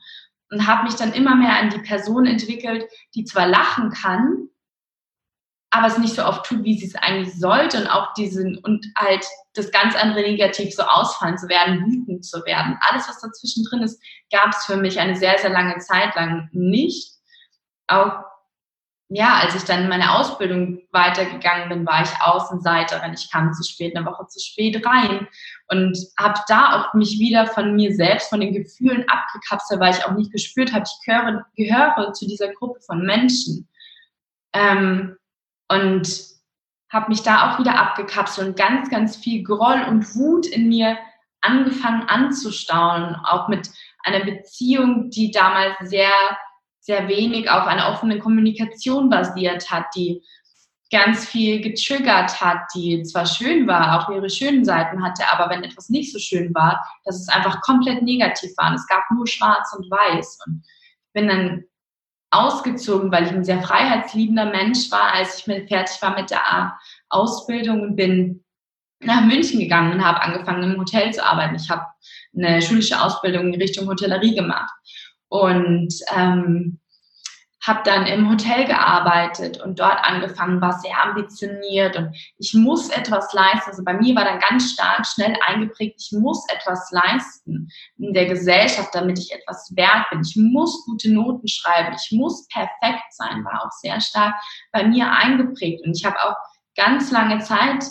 Und 0.50 0.65
habe 0.65 0.84
mich 0.84 0.96
dann 0.96 1.13
immer 1.13 1.36
mehr 1.36 1.60
an 1.60 1.69
die 1.69 1.79
Person 1.79 2.25
entwickelt, 2.25 2.86
die 3.15 3.25
zwar 3.25 3.48
lachen 3.48 3.89
kann, 3.91 4.48
aber 5.69 5.88
es 5.88 5.98
nicht 5.98 6.15
so 6.15 6.24
oft 6.24 6.46
tut, 6.46 6.63
wie 6.63 6.77
sie 6.77 6.88
es 6.88 6.96
eigentlich 6.96 7.34
sollte 7.38 7.81
und 7.81 7.88
auch 7.88 8.13
diesen 8.13 8.57
und 8.60 8.86
halt 8.98 9.25
das 9.53 9.72
ganz 9.72 9.96
andere 9.96 10.22
negativ 10.22 10.74
so 10.74 10.84
ausfallen 10.84 11.38
zu 11.38 11.50
werden, 11.50 11.86
wütend 11.86 12.25
zu 12.25 12.46
werden. 12.46 12.77
Alles, 12.89 13.10
was 13.10 13.19
dazwischen 13.19 13.65
drin 13.65 13.81
ist, 13.81 14.01
gab 14.31 14.50
es 14.51 14.65
für 14.65 14.77
mich 14.77 15.00
eine 15.00 15.17
sehr, 15.17 15.38
sehr 15.38 15.50
lange 15.50 15.77
Zeit 15.79 16.15
lang 16.15 16.50
nicht. 16.53 17.15
Auch 17.88 18.24
ja, 19.10 19.39
als 19.41 19.55
ich 19.55 19.63
dann 19.63 19.84
in 19.84 19.89
meine 19.89 20.15
Ausbildung 20.15 20.81
weitergegangen 20.91 21.69
bin, 21.69 21.86
war 21.86 22.03
ich 22.03 22.22
Außenseiterin. 22.22 23.13
Ich 23.13 23.31
kam 23.31 23.53
zu 23.53 23.63
spät, 23.63 23.96
eine 23.96 24.05
Woche 24.05 24.27
zu 24.27 24.39
spät 24.39 24.86
rein 24.86 25.27
und 25.69 25.97
habe 26.17 26.39
da 26.47 26.81
auch 26.81 26.93
mich 26.93 27.19
wieder 27.19 27.45
von 27.47 27.75
mir 27.75 27.93
selbst, 27.93 28.29
von 28.29 28.39
den 28.39 28.53
Gefühlen 28.53 29.05
abgekapselt, 29.07 29.79
weil 29.79 29.93
ich 29.93 30.05
auch 30.05 30.13
nicht 30.13 30.31
gespürt 30.31 30.74
habe, 30.74 30.86
ich 30.86 31.05
gehöre, 31.05 31.45
gehöre 31.55 32.13
zu 32.13 32.27
dieser 32.27 32.53
Gruppe 32.53 32.79
von 32.81 33.05
Menschen. 33.05 33.67
Ähm, 34.53 35.17
und 35.69 36.07
habe 36.89 37.09
mich 37.09 37.21
da 37.21 37.51
auch 37.51 37.59
wieder 37.59 37.77
abgekapselt 37.77 38.47
und 38.47 38.57
ganz, 38.57 38.89
ganz 38.89 39.17
viel 39.17 39.43
Groll 39.43 39.83
und 39.89 40.15
Wut 40.15 40.45
in 40.45 40.69
mir 40.69 40.97
angefangen 41.41 42.03
anzustauen, 42.07 43.15
auch 43.25 43.50
mit 43.50 43.69
einer 44.03 44.24
Beziehung, 44.24 45.09
die 45.09 45.31
damals 45.31 45.75
sehr 45.81 46.09
sehr 46.88 47.09
wenig 47.09 47.51
auf 47.51 47.67
einer 47.67 47.91
offenen 47.91 48.19
Kommunikation 48.19 49.09
basiert 49.09 49.69
hat, 49.69 49.88
die 49.93 50.24
ganz 50.89 51.25
viel 51.25 51.62
getriggert 51.62 52.39
hat, 52.39 52.60
die 52.74 53.03
zwar 53.03 53.25
schön 53.25 53.67
war, 53.67 54.00
auch 54.00 54.10
ihre 54.10 54.29
schönen 54.29 54.63
Seiten 54.63 55.03
hatte, 55.03 55.24
aber 55.32 55.50
wenn 55.50 55.63
etwas 55.63 55.89
nicht 55.89 56.13
so 56.13 56.20
schön 56.20 56.53
war, 56.53 56.86
dass 57.03 57.20
es 57.20 57.27
einfach 57.27 57.62
komplett 57.62 58.03
negativ 58.03 58.51
war. 58.58 58.74
Es 58.74 58.88
gab 58.88 59.03
nur 59.12 59.27
schwarz 59.27 59.74
und 59.77 59.89
weiß. 59.91 60.39
Und 60.46 60.63
ich 60.65 61.13
bin 61.13 61.27
dann 61.27 61.63
ausgezogen, 62.32 63.12
weil 63.12 63.25
ich 63.25 63.32
ein 63.32 63.44
sehr 63.44 63.62
freiheitsliebender 63.62 64.46
Mensch 64.46 64.91
war, 64.91 65.13
als 65.13 65.39
ich 65.39 65.48
mit, 65.48 65.67
fertig 65.67 66.01
war 66.01 66.15
mit 66.15 66.29
der 66.29 66.77
Ausbildung 67.10 67.82
und 67.82 67.96
bin 67.96 68.44
nach 69.00 69.22
München 69.22 69.60
gegangen 69.60 69.94
und 69.94 70.03
habe 70.03 70.22
angefangen 70.22 70.72
im 70.72 70.79
Hotel 70.79 71.13
zu 71.13 71.24
arbeiten. 71.24 71.56
Ich 71.56 71.70
habe 71.70 71.86
eine 72.36 72.62
schulische 72.62 73.01
Ausbildung 73.01 73.53
in 73.53 73.62
Richtung 73.62 73.88
Hotellerie 73.88 74.36
gemacht 74.36 74.72
und 75.29 75.94
ähm, 76.15 76.79
habe 77.67 77.81
dann 77.83 78.05
im 78.05 78.29
Hotel 78.29 78.65
gearbeitet 78.65 79.62
und 79.62 79.79
dort 79.79 80.03
angefangen, 80.03 80.62
war 80.62 80.79
sehr 80.79 81.03
ambitioniert 81.03 81.97
und 81.97 82.15
ich 82.38 82.53
muss 82.53 82.89
etwas 82.89 83.33
leisten. 83.33 83.69
Also 83.69 83.83
bei 83.83 83.93
mir 83.93 84.15
war 84.15 84.24
dann 84.24 84.39
ganz 84.39 84.71
stark 84.71 85.05
schnell 85.05 85.36
eingeprägt, 85.45 86.01
ich 86.01 86.17
muss 86.17 86.45
etwas 86.50 86.89
leisten 86.91 87.69
in 87.97 88.13
der 88.13 88.25
Gesellschaft, 88.25 88.89
damit 88.93 89.19
ich 89.19 89.31
etwas 89.31 89.71
wert 89.75 90.09
bin. 90.09 90.21
Ich 90.21 90.36
muss 90.36 90.86
gute 90.86 91.12
Noten 91.12 91.47
schreiben, 91.47 91.95
ich 91.95 92.17
muss 92.17 92.47
perfekt 92.47 93.12
sein, 93.12 93.43
war 93.43 93.65
auch 93.65 93.71
sehr 93.71 94.00
stark 94.00 94.33
bei 94.71 94.86
mir 94.86 95.12
eingeprägt. 95.12 95.86
Und 95.86 95.97
ich 95.97 96.05
habe 96.05 96.19
auch 96.21 96.36
ganz 96.75 97.12
lange 97.12 97.39
Zeit 97.39 97.83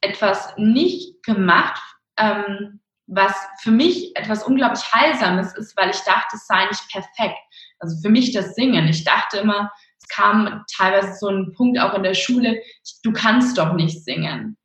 etwas 0.00 0.54
nicht 0.56 1.22
gemacht, 1.22 1.82
ähm, 2.16 2.80
was 3.06 3.34
für 3.60 3.70
mich 3.70 4.16
etwas 4.16 4.44
unglaublich 4.44 4.82
Heilsames 4.92 5.54
ist, 5.56 5.76
weil 5.76 5.90
ich 5.90 6.00
dachte, 6.00 6.36
es 6.36 6.46
sei 6.46 6.64
nicht 6.66 6.88
perfekt. 6.90 7.38
Also 7.80 8.00
für 8.00 8.10
mich 8.10 8.32
das 8.32 8.54
Singen. 8.54 8.86
Ich 8.88 9.04
dachte 9.04 9.38
immer, 9.38 9.72
es 10.00 10.08
kam 10.08 10.64
teilweise 10.74 11.14
so 11.18 11.28
ein 11.28 11.52
Punkt 11.52 11.78
auch 11.78 11.94
in 11.94 12.02
der 12.02 12.14
Schule, 12.14 12.60
du 13.02 13.12
kannst 13.12 13.58
doch 13.58 13.72
nicht 13.72 14.04
singen. 14.04 14.56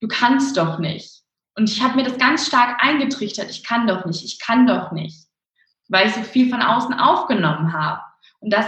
Du 0.00 0.08
kannst 0.08 0.56
doch 0.56 0.78
nicht. 0.78 1.22
Und 1.56 1.70
ich 1.70 1.82
habe 1.82 1.96
mir 1.96 2.04
das 2.04 2.18
ganz 2.18 2.46
stark 2.46 2.82
eingetrichtert, 2.82 3.50
ich 3.50 3.64
kann 3.64 3.86
doch 3.86 4.04
nicht, 4.04 4.22
ich 4.24 4.38
kann 4.38 4.66
doch 4.66 4.92
nicht, 4.92 5.26
weil 5.88 6.06
ich 6.06 6.14
so 6.14 6.22
viel 6.22 6.50
von 6.50 6.60
außen 6.60 6.94
aufgenommen 6.94 7.72
habe. 7.72 8.02
Und 8.40 8.52
das 8.52 8.66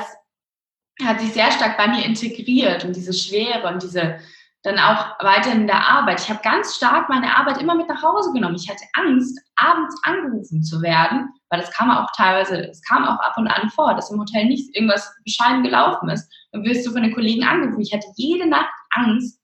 hat 1.05 1.21
sich 1.21 1.33
sehr 1.33 1.53
stark 1.53 1.77
bei 1.77 1.87
mir 1.87 2.05
integriert 2.05 2.85
und 2.85 2.97
diese 2.97 3.13
Schwere 3.13 3.69
und 3.69 3.83
diese, 3.83 4.19
dann 4.63 4.79
auch 4.79 5.23
weiter 5.23 5.53
in 5.53 5.67
der 5.67 5.89
Arbeit. 5.89 6.21
Ich 6.21 6.29
habe 6.29 6.41
ganz 6.43 6.77
stark 6.77 7.09
meine 7.09 7.37
Arbeit 7.37 7.61
immer 7.61 7.75
mit 7.77 7.89
nach 7.89 8.03
Hause 8.03 8.33
genommen. 8.33 8.57
Ich 8.57 8.69
hatte 8.69 8.85
Angst, 8.95 9.39
abends 9.57 9.97
angerufen 10.03 10.63
zu 10.63 10.83
werden, 10.83 11.29
weil 11.49 11.61
das 11.61 11.71
kam 11.71 11.91
auch 11.91 12.11
teilweise, 12.17 12.69
es 12.69 12.83
kam 12.83 13.05
auch 13.05 13.21
ab 13.21 13.35
und 13.37 13.47
an 13.47 13.71
vor, 13.71 13.95
dass 13.95 14.11
im 14.11 14.19
Hotel 14.19 14.47
nicht 14.47 14.75
irgendwas 14.75 15.15
bescheiden 15.25 15.63
gelaufen 15.63 16.09
ist. 16.09 16.29
Dann 16.51 16.65
wirst 16.65 16.87
du 16.87 16.91
von 16.91 17.03
den 17.03 17.15
Kollegen 17.15 17.45
angerufen. 17.45 17.81
Ich 17.81 17.93
hatte 17.93 18.07
jede 18.17 18.49
Nacht 18.49 18.73
Angst, 18.91 19.41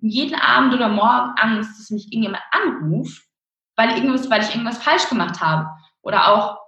jeden 0.00 0.34
Abend 0.34 0.74
oder 0.74 0.88
morgen 0.88 1.32
Angst, 1.38 1.78
dass 1.78 1.90
mich 1.90 2.12
irgendjemand 2.12 2.42
anruft, 2.50 3.22
weil 3.76 3.96
irgendwas, 3.96 4.28
weil 4.28 4.42
ich 4.42 4.50
irgendwas 4.50 4.82
falsch 4.82 5.08
gemacht 5.08 5.40
habe. 5.40 5.68
Oder 6.02 6.28
auch 6.28 6.61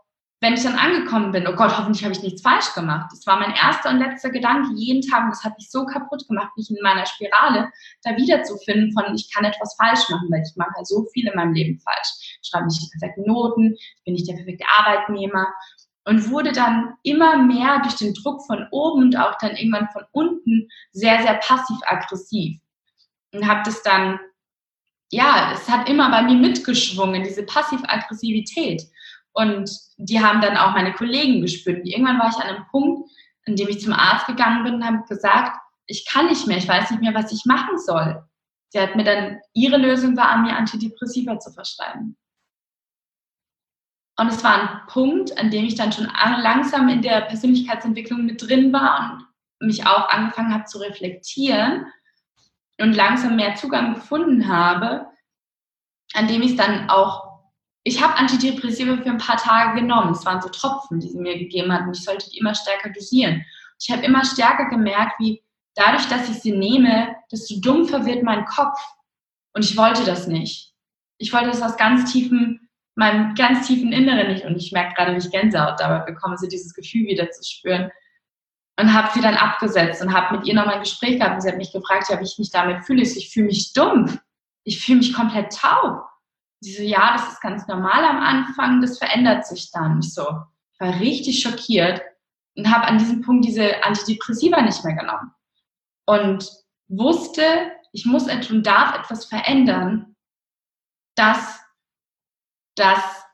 wenn 0.45 0.55
ich 0.55 0.63
dann 0.63 0.77
angekommen 0.77 1.33
bin, 1.33 1.47
oh 1.49 1.55
Gott, 1.55 1.77
hoffentlich 1.77 2.05
habe 2.05 2.13
ich 2.13 2.23
nichts 2.23 2.43
falsch 2.43 2.75
gemacht. 2.75 3.11
Das 3.11 3.27
war 3.27 3.39
mein 3.39 3.55
erster 3.55 3.89
und 3.91 3.99
letzter 3.99 4.29
Gedanke 4.29 4.75
jeden 4.75 5.01
Tag 5.01 5.25
und 5.25 5.31
das 5.31 5.43
hat 5.43 5.57
mich 5.57 5.71
so 5.71 5.87
kaputt 5.87 6.29
gemacht, 6.29 6.51
mich 6.57 6.71
in 6.71 6.77
meiner 6.83 7.07
Spirale 7.07 7.71
da 8.03 8.15
wiederzufinden 8.17 8.93
von, 8.93 9.15
ich 9.15 9.33
kann 9.33 9.45
etwas 9.45 9.75
falsch 9.77 10.09
machen, 10.11 10.29
weil 10.31 10.43
ich 10.43 10.55
mache 10.57 10.75
ja 10.77 10.85
so 10.85 11.07
viel 11.13 11.27
in 11.27 11.35
meinem 11.35 11.55
Leben 11.55 11.81
falsch. 11.81 12.39
Ich 12.43 12.49
schreibe 12.51 12.67
nicht 12.67 12.83
die 12.83 12.91
perfekten 12.99 13.27
Noten, 13.27 13.75
ich 13.75 14.05
bin 14.05 14.15
nicht 14.15 14.29
der 14.29 14.35
perfekte 14.35 14.67
Arbeitnehmer 14.79 15.47
und 16.05 16.31
wurde 16.31 16.53
dann 16.53 16.93
immer 17.03 17.39
mehr 17.39 17.81
durch 17.81 17.97
den 17.97 18.13
Druck 18.13 18.45
von 18.47 18.67
oben 18.71 19.05
und 19.05 19.17
auch 19.17 19.39
dann 19.41 19.57
irgendwann 19.57 19.89
von 19.93 20.05
unten 20.13 20.69
sehr, 20.93 21.23
sehr 21.23 21.35
passiv-aggressiv 21.35 22.61
und 23.33 23.49
habe 23.49 23.63
das 23.65 23.83
dann, 23.83 24.21
ja, 25.11 25.53
es 25.55 25.69
hat 25.69 25.89
immer 25.89 26.11
bei 26.11 26.23
mir 26.23 26.37
mitgeschwungen, 26.37 27.23
diese 27.23 27.45
Passiv-Aggressivität. 27.45 28.83
Und 29.35 29.71
die 29.97 30.21
haben 30.21 30.41
dann 30.41 30.57
auch 30.57 30.73
meine 30.73 30.95
Kollegen 30.95 31.43
gespürt. 31.43 31.81
Und 31.81 31.87
irgendwann 31.87 32.19
war 32.19 32.29
ich 32.29 32.37
an 32.37 32.55
einem 32.55 32.67
Punkt, 32.71 33.11
an 33.47 33.57
dem 33.57 33.69
ich 33.69 33.81
zum 33.81 33.93
Arzt 33.93 34.27
gegangen 34.27 34.65
bin 34.65 34.75
und 34.75 34.87
habe 34.87 35.05
gesagt, 35.09 35.59
ich 35.87 36.07
kann 36.07 36.27
nicht 36.27 36.47
mehr, 36.47 36.57
ich 36.57 36.69
weiß 36.69 36.91
nicht 36.91 37.03
mehr, 37.03 37.15
was 37.15 37.33
ich 37.33 37.45
machen 37.45 37.79
soll. 37.79 38.25
Sie 38.71 38.81
hat 38.81 38.97
mir 38.97 39.05
dann, 39.05 39.41
ihre 39.53 39.77
Lösung 39.77 40.17
war, 40.17 40.39
mir 40.39 40.57
Antidepressiva 40.57 41.39
zu 41.39 41.53
verschreiben. 41.53 42.17
Und 44.17 44.29
es 44.29 44.43
war 44.45 44.55
ein 44.55 44.87
Punkt, 44.87 45.37
an 45.39 45.51
dem 45.51 45.65
ich 45.65 45.75
dann 45.75 45.93
schon 45.93 46.07
langsam 46.07 46.89
in 46.89 47.03
der 47.03 47.23
Persönlichkeitsentwicklung 47.23 48.25
mit 48.25 48.41
drin 48.41 48.73
war 48.73 49.29
und 49.61 49.67
mich 49.67 49.87
auch 49.87 50.09
angefangen 50.09 50.55
habe 50.55 50.65
zu 50.65 50.79
reflektieren 50.79 51.87
und 52.81 52.93
langsam 52.95 53.37
mehr 53.37 53.57
Zugang 53.57 53.95
gefunden 53.95 54.49
habe, 54.49 55.07
an 56.15 56.29
dem 56.29 56.43
ich 56.43 56.57
dann 56.57 56.89
auch 56.89 57.34
ich 57.85 58.03
habe 58.03 58.17
Antidepressiva 58.17 58.97
für 58.97 59.11
ein 59.11 59.19
paar 59.19 59.37
Tage 59.37 59.81
genommen. 59.81 60.13
Es 60.13 60.25
waren 60.25 60.41
so 60.41 60.49
Tropfen, 60.49 61.01
die 61.01 61.09
sie 61.09 61.19
mir 61.19 61.39
gegeben 61.39 61.71
hat 61.71 61.83
und 61.83 61.97
ich 61.97 62.03
sollte 62.03 62.29
die 62.31 62.39
immer 62.39 62.55
stärker 62.55 62.91
dosieren. 62.91 63.45
Ich 63.79 63.91
habe 63.91 64.05
immer 64.05 64.25
stärker 64.25 64.71
gemerkt, 64.71 65.21
wie 65.21 65.43
dadurch, 65.75 66.09
dass 66.09 66.31
ich 66.31 66.37
sie 66.37 66.53
nehme, 66.53 67.15
desto 67.31 67.61
dumpfer 67.61 68.07
wird 68.07 68.23
mein 68.23 68.47
Kopf. 68.47 68.81
Und 69.53 69.65
ich 69.65 69.77
wollte 69.77 70.05
das 70.05 70.27
nicht. 70.27 70.73
Ich 71.19 71.33
wollte 71.33 71.49
das 71.49 71.61
aus 71.61 71.77
ganz 71.77 72.11
tiefen, 72.11 72.71
meinem 72.95 73.35
ganz 73.35 73.67
tiefen 73.67 73.93
Inneren 73.93 74.33
nicht. 74.33 74.47
Und 74.47 74.57
ich 74.57 74.73
merke 74.73 74.95
gerade, 74.95 75.13
wie 75.13 75.19
ich 75.19 75.31
Gänsehaut 75.31 75.79
dabei 75.79 76.11
bekomme, 76.11 76.39
sie 76.39 76.49
dieses 76.49 76.73
Gefühl 76.73 77.07
wieder 77.07 77.31
zu 77.31 77.45
spüren. 77.45 77.91
Und 78.81 78.93
habe 78.95 79.11
sie 79.13 79.21
dann 79.21 79.37
abgesetzt 79.37 80.03
und 80.03 80.13
habe 80.13 80.39
mit 80.39 80.47
ihr 80.47 80.55
nochmal 80.55 80.77
ein 80.77 80.81
Gespräch 80.81 81.19
gehabt. 81.19 81.35
Und 81.35 81.43
sie 81.43 81.49
hat 81.49 81.59
mich 81.59 81.73
gefragt, 81.73 82.09
ja, 82.09 82.19
wie 82.19 82.25
ich 82.25 82.39
mich 82.39 82.51
damit 82.51 82.85
fühle. 82.87 83.03
Ich 83.03 83.31
fühle 83.31 83.47
mich 83.47 83.73
dumpf. 83.75 84.19
Ich 84.65 84.81
fühle 84.81 84.99
mich 84.99 85.13
komplett 85.13 85.53
taub 85.55 86.07
sie 86.65 86.75
so, 86.75 86.83
ja, 86.83 87.13
das 87.13 87.33
ist 87.33 87.41
ganz 87.41 87.67
normal 87.67 88.05
am 88.05 88.19
Anfang, 88.19 88.81
das 88.81 88.99
verändert 88.99 89.47
sich 89.47 89.71
dann. 89.71 90.01
Ich 90.01 90.15
so, 90.15 90.27
ich 90.73 90.81
war 90.81 90.99
richtig 91.01 91.41
schockiert 91.41 92.03
und 92.57 92.73
habe 92.73 92.87
an 92.87 92.99
diesem 92.99 93.23
Punkt 93.23 93.45
diese 93.45 93.85
Antidepressiva 93.85 94.63
nicht 94.63 94.85
mehr 94.85 94.97
genommen. 94.97 95.33
Und 96.07 96.51
wusste, 96.89 97.73
ich 97.93 98.05
muss 98.07 98.27
und 98.51 98.67
darf 98.67 98.99
etwas 98.99 99.27
verändern, 99.27 100.17
dass, 101.15 101.61
dass 102.77 103.25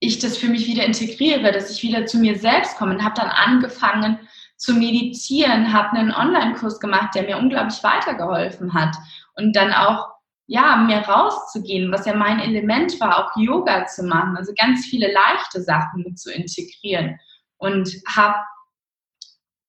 ich 0.00 0.18
das 0.18 0.36
für 0.36 0.48
mich 0.48 0.66
wieder 0.66 0.84
integriere, 0.84 1.52
dass 1.52 1.70
ich 1.70 1.82
wieder 1.82 2.06
zu 2.06 2.18
mir 2.18 2.38
selbst 2.38 2.76
komme 2.76 2.94
und 2.94 3.04
habe 3.04 3.14
dann 3.14 3.30
angefangen 3.30 4.18
zu 4.56 4.74
meditieren, 4.74 5.72
habe 5.72 5.96
einen 5.96 6.12
Online-Kurs 6.12 6.80
gemacht, 6.80 7.14
der 7.14 7.22
mir 7.22 7.38
unglaublich 7.38 7.82
weitergeholfen 7.82 8.74
hat 8.74 8.94
und 9.36 9.56
dann 9.56 9.72
auch 9.72 10.19
ja, 10.50 10.78
mehr 10.78 11.06
rauszugehen, 11.06 11.92
was 11.92 12.06
ja 12.06 12.14
mein 12.14 12.40
Element 12.40 12.98
war, 13.00 13.18
auch 13.18 13.36
Yoga 13.36 13.86
zu 13.86 14.02
machen, 14.02 14.36
also 14.36 14.52
ganz 14.58 14.84
viele 14.84 15.12
leichte 15.12 15.62
Sachen 15.62 16.02
mit 16.02 16.18
zu 16.18 16.32
integrieren. 16.32 17.20
Und 17.56 17.88
habe 18.08 18.34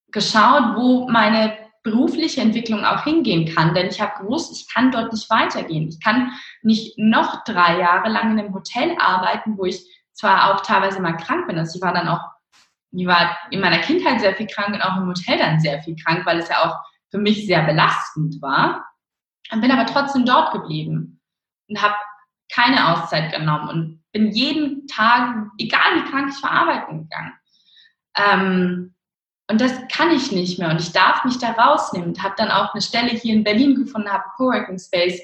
geschaut, 0.07 0.75
wo 0.75 1.07
meine 1.07 1.55
berufliche 1.83 2.41
Entwicklung 2.41 2.83
auch 2.83 3.03
hingehen 3.03 3.53
kann, 3.53 3.75
denn 3.75 3.89
ich 3.89 4.01
habe 4.01 4.23
gewusst, 4.23 4.57
ich 4.57 4.73
kann 4.73 4.89
dort 4.89 5.13
nicht 5.13 5.29
weitergehen. 5.29 5.87
Ich 5.87 6.03
kann 6.03 6.31
nicht 6.63 6.97
noch 6.97 7.43
drei 7.43 7.77
Jahre 7.77 8.09
lang 8.09 8.31
in 8.31 8.39
einem 8.39 8.53
Hotel 8.55 8.95
arbeiten, 8.97 9.59
wo 9.59 9.65
ich 9.65 9.85
zwar 10.13 10.51
auch 10.51 10.61
teilweise 10.61 10.99
mal 10.99 11.15
krank 11.15 11.47
bin, 11.47 11.59
also 11.59 11.77
ich 11.77 11.81
war 11.83 11.93
dann 11.93 12.07
auch, 12.07 12.21
ich 12.91 13.05
war 13.05 13.37
in 13.51 13.59
meiner 13.59 13.79
Kindheit 13.79 14.19
sehr 14.19 14.35
viel 14.35 14.47
krank 14.47 14.73
und 14.73 14.81
auch 14.81 14.97
im 14.97 15.07
Hotel 15.07 15.37
dann 15.37 15.59
sehr 15.59 15.79
viel 15.83 15.95
krank, 15.95 16.25
weil 16.25 16.39
es 16.39 16.49
ja 16.49 16.65
auch 16.65 16.75
für 17.11 17.19
mich 17.19 17.45
sehr 17.45 17.61
belastend 17.61 18.41
war 18.41 18.90
bin 19.59 19.71
aber 19.71 19.85
trotzdem 19.85 20.25
dort 20.25 20.53
geblieben 20.53 21.19
und 21.67 21.81
habe 21.81 21.95
keine 22.53 22.93
Auszeit 22.93 23.33
genommen 23.33 23.69
und 23.69 24.03
bin 24.13 24.31
jeden 24.31 24.87
Tag, 24.87 25.47
egal 25.57 25.95
wie 25.95 26.09
krank 26.09 26.31
ich 26.33 26.43
war, 26.43 26.51
arbeiten 26.51 27.09
gegangen. 27.09 27.33
Ähm, 28.15 28.95
und 29.49 29.59
das 29.59 29.73
kann 29.89 30.11
ich 30.11 30.31
nicht 30.31 30.59
mehr 30.59 30.69
und 30.69 30.79
ich 30.79 30.93
darf 30.93 31.25
mich 31.25 31.37
da 31.37 31.51
rausnehmen. 31.51 32.21
Habe 32.23 32.35
dann 32.37 32.51
auch 32.51 32.73
eine 32.73 32.81
Stelle 32.81 33.09
hier 33.09 33.33
in 33.33 33.43
Berlin 33.43 33.75
gefunden, 33.75 34.09
habe 34.09 34.23
Coworking 34.37 34.79
Space, 34.79 35.19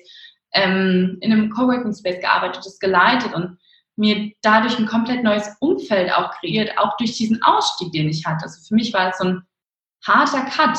ähm, 0.52 1.18
in 1.22 1.32
einem 1.32 1.50
Coworking 1.50 1.94
Space 1.94 2.20
gearbeitet, 2.20 2.66
das 2.66 2.80
geleitet 2.80 3.34
und 3.34 3.58
mir 3.96 4.32
dadurch 4.42 4.78
ein 4.78 4.86
komplett 4.86 5.24
neues 5.24 5.56
Umfeld 5.60 6.12
auch 6.14 6.32
kreiert, 6.40 6.78
auch 6.78 6.98
durch 6.98 7.14
diesen 7.14 7.42
Ausstieg, 7.42 7.92
den 7.94 8.10
ich 8.10 8.26
hatte. 8.26 8.44
Also 8.44 8.62
für 8.68 8.76
mich 8.76 8.94
war 8.94 9.10
es 9.10 9.18
so 9.18 9.26
ein 9.26 9.42
harter 10.06 10.46
Cut, 10.46 10.78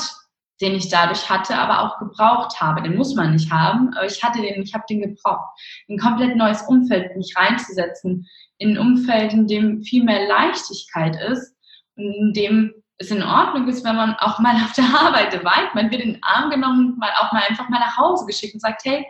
den 0.60 0.74
ich 0.74 0.88
dadurch 0.88 1.28
hatte, 1.30 1.56
aber 1.56 1.82
auch 1.82 1.98
gebraucht 1.98 2.60
habe. 2.60 2.82
Den 2.82 2.96
muss 2.96 3.14
man 3.14 3.32
nicht 3.32 3.50
haben, 3.50 3.94
aber 3.94 4.06
ich 4.06 4.22
hatte 4.22 4.40
den, 4.40 4.62
ich 4.62 4.74
habe 4.74 4.84
den 4.88 5.02
gebraucht. 5.02 5.58
Ein 5.88 5.98
komplett 5.98 6.36
neues 6.36 6.62
Umfeld, 6.62 7.16
mich 7.16 7.34
reinzusetzen, 7.36 8.26
in 8.58 8.70
ein 8.70 8.78
Umfeld, 8.78 9.32
in 9.32 9.46
dem 9.46 9.82
viel 9.82 10.02
mehr 10.02 10.26
Leichtigkeit 10.26 11.16
ist 11.30 11.54
in 11.98 12.32
dem 12.32 12.74
es 13.00 13.10
in 13.12 13.22
Ordnung 13.22 13.68
ist, 13.68 13.84
wenn 13.84 13.94
man 13.94 14.14
auch 14.16 14.40
mal 14.40 14.56
auf 14.56 14.72
der 14.72 14.84
Arbeit 14.84 15.32
weint. 15.44 15.74
Man 15.74 15.90
wird 15.90 16.02
in 16.02 16.14
den 16.14 16.22
Arm 16.22 16.50
genommen, 16.50 16.96
mal 16.98 17.12
auch 17.20 17.32
mal 17.32 17.42
einfach 17.48 17.68
mal 17.68 17.78
nach 17.78 17.96
Hause 17.96 18.26
geschickt 18.26 18.54
und 18.54 18.60
sagt, 18.60 18.84
hey, 18.84 19.06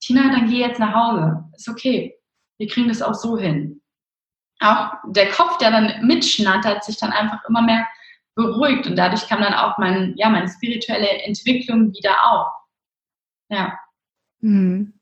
Tina, 0.00 0.30
dann 0.30 0.48
geh 0.48 0.60
jetzt 0.60 0.80
nach 0.80 0.94
Hause. 0.94 1.44
Ist 1.54 1.68
okay. 1.68 2.14
Wir 2.58 2.68
kriegen 2.68 2.88
das 2.88 3.02
auch 3.02 3.14
so 3.14 3.36
hin. 3.36 3.82
Auch 4.60 4.92
der 5.08 5.30
Kopf, 5.30 5.58
der 5.58 5.70
dann 5.70 6.06
mitschnattert, 6.06 6.82
sich 6.84 6.96
dann 6.96 7.12
einfach 7.12 7.44
immer 7.46 7.60
mehr 7.60 7.86
beruhigt 8.36 8.86
und 8.86 8.96
dadurch 8.96 9.26
kam 9.28 9.40
dann 9.40 9.54
auch 9.54 9.78
mein, 9.78 10.14
ja, 10.16 10.28
meine 10.28 10.48
spirituelle 10.48 11.08
Entwicklung 11.24 11.92
wieder 11.92 12.14
auf. 12.30 12.52
Ja. 13.48 13.78
Mhm. 14.40 14.92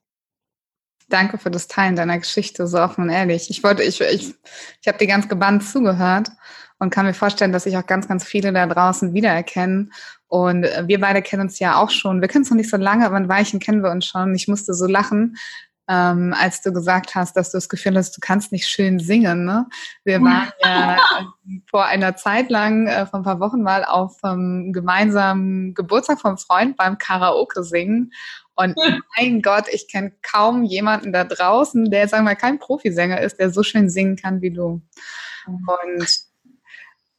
Danke 1.08 1.36
für 1.36 1.50
das 1.50 1.68
Teilen 1.68 1.96
deiner 1.96 2.18
Geschichte, 2.18 2.66
so 2.66 2.78
offen 2.78 3.04
und 3.04 3.10
ehrlich. 3.10 3.50
Ich 3.50 3.62
wollte, 3.62 3.82
ich, 3.82 4.00
ich, 4.00 4.34
ich 4.80 4.88
habe 4.88 4.98
dir 4.98 5.06
ganz 5.06 5.28
gebannt 5.28 5.64
zugehört 5.64 6.30
und 6.78 6.90
kann 6.90 7.04
mir 7.04 7.12
vorstellen, 7.12 7.52
dass 7.52 7.64
sich 7.64 7.76
auch 7.76 7.86
ganz, 7.86 8.08
ganz 8.08 8.24
viele 8.24 8.52
da 8.52 8.66
draußen 8.66 9.12
wiedererkennen. 9.12 9.92
Und 10.28 10.62
wir 10.62 11.00
beide 11.00 11.20
kennen 11.20 11.42
uns 11.42 11.58
ja 11.58 11.76
auch 11.76 11.90
schon. 11.90 12.20
Wir 12.20 12.28
kennen 12.28 12.44
es 12.44 12.50
noch 12.50 12.56
nicht 12.56 12.70
so 12.70 12.76
lange, 12.76 13.04
aber 13.04 13.16
ein 13.16 13.28
Weilchen 13.28 13.60
kennen 13.60 13.82
wir 13.82 13.90
uns 13.90 14.06
schon. 14.06 14.34
Ich 14.34 14.48
musste 14.48 14.72
so 14.74 14.86
lachen, 14.86 15.36
ähm, 15.88 16.34
als 16.38 16.62
du 16.62 16.72
gesagt 16.72 17.14
hast, 17.14 17.36
dass 17.36 17.50
du 17.50 17.58
das 17.58 17.68
Gefühl 17.68 17.96
hast, 17.96 18.16
du 18.16 18.20
kannst 18.20 18.52
nicht 18.52 18.66
schön 18.66 18.98
singen. 18.98 19.44
Ne? 19.44 19.66
Wir 20.04 20.20
waren 20.22 20.50
ja 20.62 20.98
vor 21.70 21.84
einer 21.84 22.16
Zeit 22.16 22.50
lang, 22.50 22.86
äh, 22.86 23.06
vor 23.06 23.20
ein 23.20 23.24
paar 23.24 23.40
Wochen 23.40 23.62
mal 23.62 23.84
auf 23.84 24.16
ähm, 24.24 24.72
gemeinsamen 24.72 25.74
Geburtstag 25.74 26.20
vom 26.20 26.38
Freund 26.38 26.76
beim 26.76 26.98
Karaoke 26.98 27.62
singen. 27.64 28.12
Und 28.54 28.76
mein 29.16 29.42
Gott, 29.42 29.66
ich 29.70 29.88
kenne 29.88 30.12
kaum 30.22 30.64
jemanden 30.64 31.12
da 31.12 31.24
draußen, 31.24 31.90
der, 31.90 32.08
sagen 32.08 32.24
wir 32.24 32.30
mal, 32.30 32.36
kein 32.36 32.58
Profisänger 32.58 33.20
ist, 33.20 33.38
der 33.38 33.50
so 33.50 33.62
schön 33.62 33.90
singen 33.90 34.16
kann 34.16 34.40
wie 34.40 34.52
du. 34.52 34.80
Und 35.46 35.60
ähm, 35.66 36.06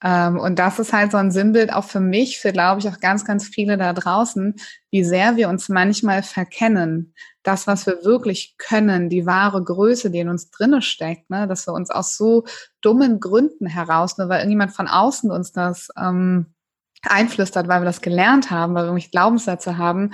und 0.05 0.59
das 0.59 0.77
ist 0.77 0.93
halt 0.93 1.11
so 1.11 1.17
ein 1.17 1.31
Sinnbild 1.31 1.73
auch 1.73 1.83
für 1.83 1.99
mich, 1.99 2.37
für 2.39 2.51
glaube 2.51 2.79
ich 2.79 2.87
auch 2.87 2.99
ganz, 2.99 3.25
ganz 3.25 3.47
viele 3.47 3.75
da 3.75 3.91
draußen, 3.91 4.55
wie 4.91 5.03
sehr 5.03 5.35
wir 5.35 5.49
uns 5.49 5.67
manchmal 5.67 6.21
verkennen. 6.21 7.15
Das, 7.41 7.65
was 7.65 7.87
wir 7.87 8.03
wirklich 8.03 8.55
können, 8.59 9.09
die 9.09 9.25
wahre 9.25 9.63
Größe, 9.63 10.11
die 10.11 10.19
in 10.19 10.29
uns 10.29 10.51
drinne 10.51 10.83
steckt, 10.83 11.31
ne? 11.31 11.47
dass 11.47 11.67
wir 11.67 11.73
uns 11.73 11.89
aus 11.89 12.17
so 12.17 12.45
dummen 12.81 13.19
Gründen 13.19 13.65
heraus, 13.65 14.19
nur 14.19 14.29
weil 14.29 14.39
irgendjemand 14.39 14.73
von 14.73 14.87
außen 14.87 15.31
uns 15.31 15.51
das 15.51 15.89
ähm, 15.97 16.53
einflüstert, 17.01 17.67
weil 17.67 17.81
wir 17.81 17.85
das 17.85 18.01
gelernt 18.01 18.51
haben, 18.51 18.75
weil 18.75 18.83
wir 18.83 18.87
irgendwelche 18.89 19.11
Glaubenssätze 19.11 19.77
haben, 19.79 20.11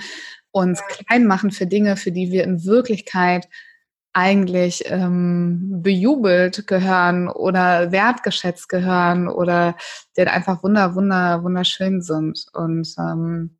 uns 0.52 0.82
klein 0.86 1.26
machen 1.26 1.50
für 1.50 1.66
Dinge, 1.66 1.96
für 1.96 2.12
die 2.12 2.30
wir 2.30 2.44
in 2.44 2.64
Wirklichkeit 2.64 3.46
eigentlich 4.12 4.84
ähm, 4.86 5.82
bejubelt 5.82 6.66
gehören 6.66 7.28
oder 7.28 7.92
wertgeschätzt 7.92 8.68
gehören 8.68 9.28
oder 9.28 9.76
die 10.16 10.22
einfach 10.22 10.62
wunder, 10.62 10.94
wunder, 10.94 11.42
wunderschön 11.42 12.02
sind. 12.02 12.46
Und 12.52 12.94
ähm, 12.98 13.56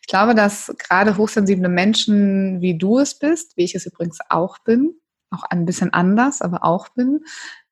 ich 0.00 0.08
glaube, 0.08 0.34
dass 0.34 0.74
gerade 0.78 1.16
hochsensible 1.16 1.68
Menschen, 1.68 2.60
wie 2.60 2.76
du 2.76 2.98
es 2.98 3.18
bist, 3.18 3.56
wie 3.56 3.64
ich 3.64 3.74
es 3.74 3.86
übrigens 3.86 4.18
auch 4.28 4.58
bin, 4.58 4.94
auch 5.30 5.44
ein 5.44 5.64
bisschen 5.64 5.92
anders, 5.92 6.42
aber 6.42 6.64
auch 6.64 6.88
bin, 6.90 7.20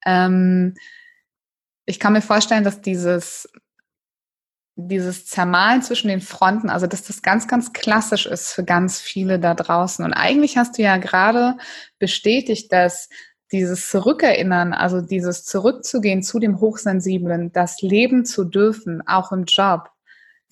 ähm, 0.06 0.74
ich 1.86 1.98
kann 1.98 2.12
mir 2.12 2.22
vorstellen, 2.22 2.62
dass 2.62 2.80
dieses 2.80 3.48
dieses 4.76 5.26
Zermalen 5.26 5.82
zwischen 5.82 6.08
den 6.08 6.20
Fronten, 6.20 6.70
also 6.70 6.86
dass 6.86 7.02
das 7.02 7.22
ganz, 7.22 7.48
ganz 7.48 7.72
klassisch 7.72 8.26
ist 8.26 8.52
für 8.52 8.64
ganz 8.64 9.00
viele 9.00 9.38
da 9.38 9.54
draußen. 9.54 10.04
Und 10.04 10.14
eigentlich 10.14 10.56
hast 10.56 10.78
du 10.78 10.82
ja 10.82 10.96
gerade 10.96 11.56
bestätigt, 11.98 12.72
dass 12.72 13.08
dieses 13.52 13.90
Zurückerinnern, 13.90 14.72
also 14.72 15.00
dieses 15.00 15.44
Zurückzugehen 15.44 16.22
zu 16.22 16.38
dem 16.38 16.60
Hochsensiblen, 16.60 17.52
das 17.52 17.80
leben 17.82 18.24
zu 18.24 18.44
dürfen, 18.44 19.02
auch 19.06 19.32
im 19.32 19.44
Job, 19.44 19.90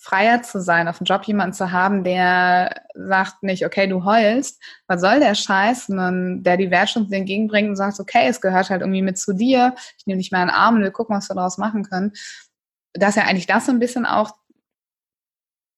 freier 0.01 0.43
zu 0.43 0.61
sein, 0.61 0.87
auf 0.87 0.99
dem 0.99 1.05
Job 1.05 1.25
jemanden 1.25 1.55
zu 1.55 1.73
haben, 1.73 2.05
der 2.05 2.83
sagt 2.95 3.43
nicht, 3.43 3.67
okay, 3.67 3.89
du 3.89 4.05
heulst, 4.05 4.63
was 4.87 5.01
soll 5.01 5.19
der 5.19 5.35
Scheiß, 5.35 5.87
sondern 5.87 6.43
der 6.45 6.57
die 6.57 6.71
Wertschätzung 6.71 7.11
entgegenbringt 7.11 7.69
und 7.69 7.77
sagt, 7.77 7.99
okay, 7.99 8.27
es 8.29 8.41
gehört 8.41 8.71
halt 8.71 8.83
irgendwie 8.83 9.03
mit 9.03 9.19
zu 9.19 9.33
dir, 9.33 9.75
ich 9.99 10.07
nehme 10.07 10.19
dich 10.19 10.31
mal 10.31 10.43
in 10.43 10.49
den 10.49 10.55
Arm 10.55 10.77
und 10.77 10.83
wir 10.83 10.93
gucken, 10.93 11.17
was 11.17 11.29
wir 11.29 11.35
daraus 11.35 11.59
machen 11.59 11.83
können 11.83 12.13
dass 12.99 13.17
er 13.17 13.27
eigentlich 13.27 13.47
das 13.47 13.67
so 13.67 13.73
ein 13.73 13.79
bisschen 13.79 14.07
auch 14.07 14.33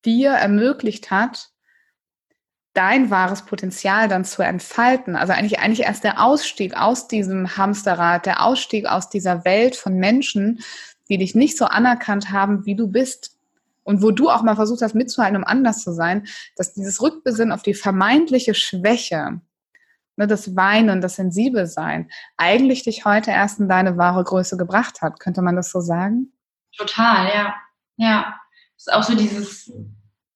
dir 0.05 0.31
ermöglicht 0.31 1.11
hat, 1.11 1.51
dein 2.73 3.11
wahres 3.11 3.43
Potenzial 3.43 4.09
dann 4.09 4.25
zu 4.25 4.43
entfalten. 4.43 5.17
Also 5.17 5.33
eigentlich, 5.33 5.59
eigentlich 5.59 5.87
erst 5.87 6.05
der 6.05 6.23
Ausstieg 6.23 6.77
aus 6.77 7.09
diesem 7.09 7.57
Hamsterrad, 7.57 8.27
der 8.27 8.45
Ausstieg 8.45 8.87
aus 8.87 9.11
dieser 9.11 9.45
Welt 9.45 9.77
von 9.77 9.95
Menschen, 9.95 10.61
die 11.09 11.19
dich 11.19 11.35
nicht 11.35 11.59
so 11.59 11.65
anerkannt 11.65 12.31
haben, 12.31 12.65
wie 12.67 12.77
du 12.77 12.87
bist. 12.89 13.37
Und 13.83 14.03
wo 14.03 14.13
du 14.13 14.29
auch 14.29 14.43
mal 14.43 14.55
versucht 14.55 14.83
hast 14.83 14.95
mitzuhalten, 14.95 15.37
um 15.39 15.45
anders 15.45 15.83
zu 15.83 15.93
sein, 15.93 16.29
dass 16.55 16.75
dieses 16.75 17.01
Rückbesinnen 17.01 17.51
auf 17.51 17.63
die 17.63 17.75
vermeintliche 17.75 18.55
Schwäche, 18.55 19.41
ne, 20.17 20.27
das 20.27 20.55
Weinen, 20.55 21.01
das 21.01 21.17
Sensibelsein, 21.17 22.09
eigentlich 22.37 22.85
dich 22.85 23.05
heute 23.05 23.31
erst 23.33 23.59
in 23.59 23.69
deine 23.69 23.97
wahre 23.97 24.23
Größe 24.23 24.57
gebracht 24.57 25.01
hat. 25.01 25.19
Könnte 25.19 25.43
man 25.43 25.57
das 25.57 25.71
so 25.73 25.81
sagen? 25.81 26.31
Total, 26.77 27.29
ja. 27.29 27.55
Ja. 27.97 28.41
Das 28.77 28.87
ist 28.87 28.93
auch 28.93 29.03
so 29.03 29.15
dieses 29.15 29.73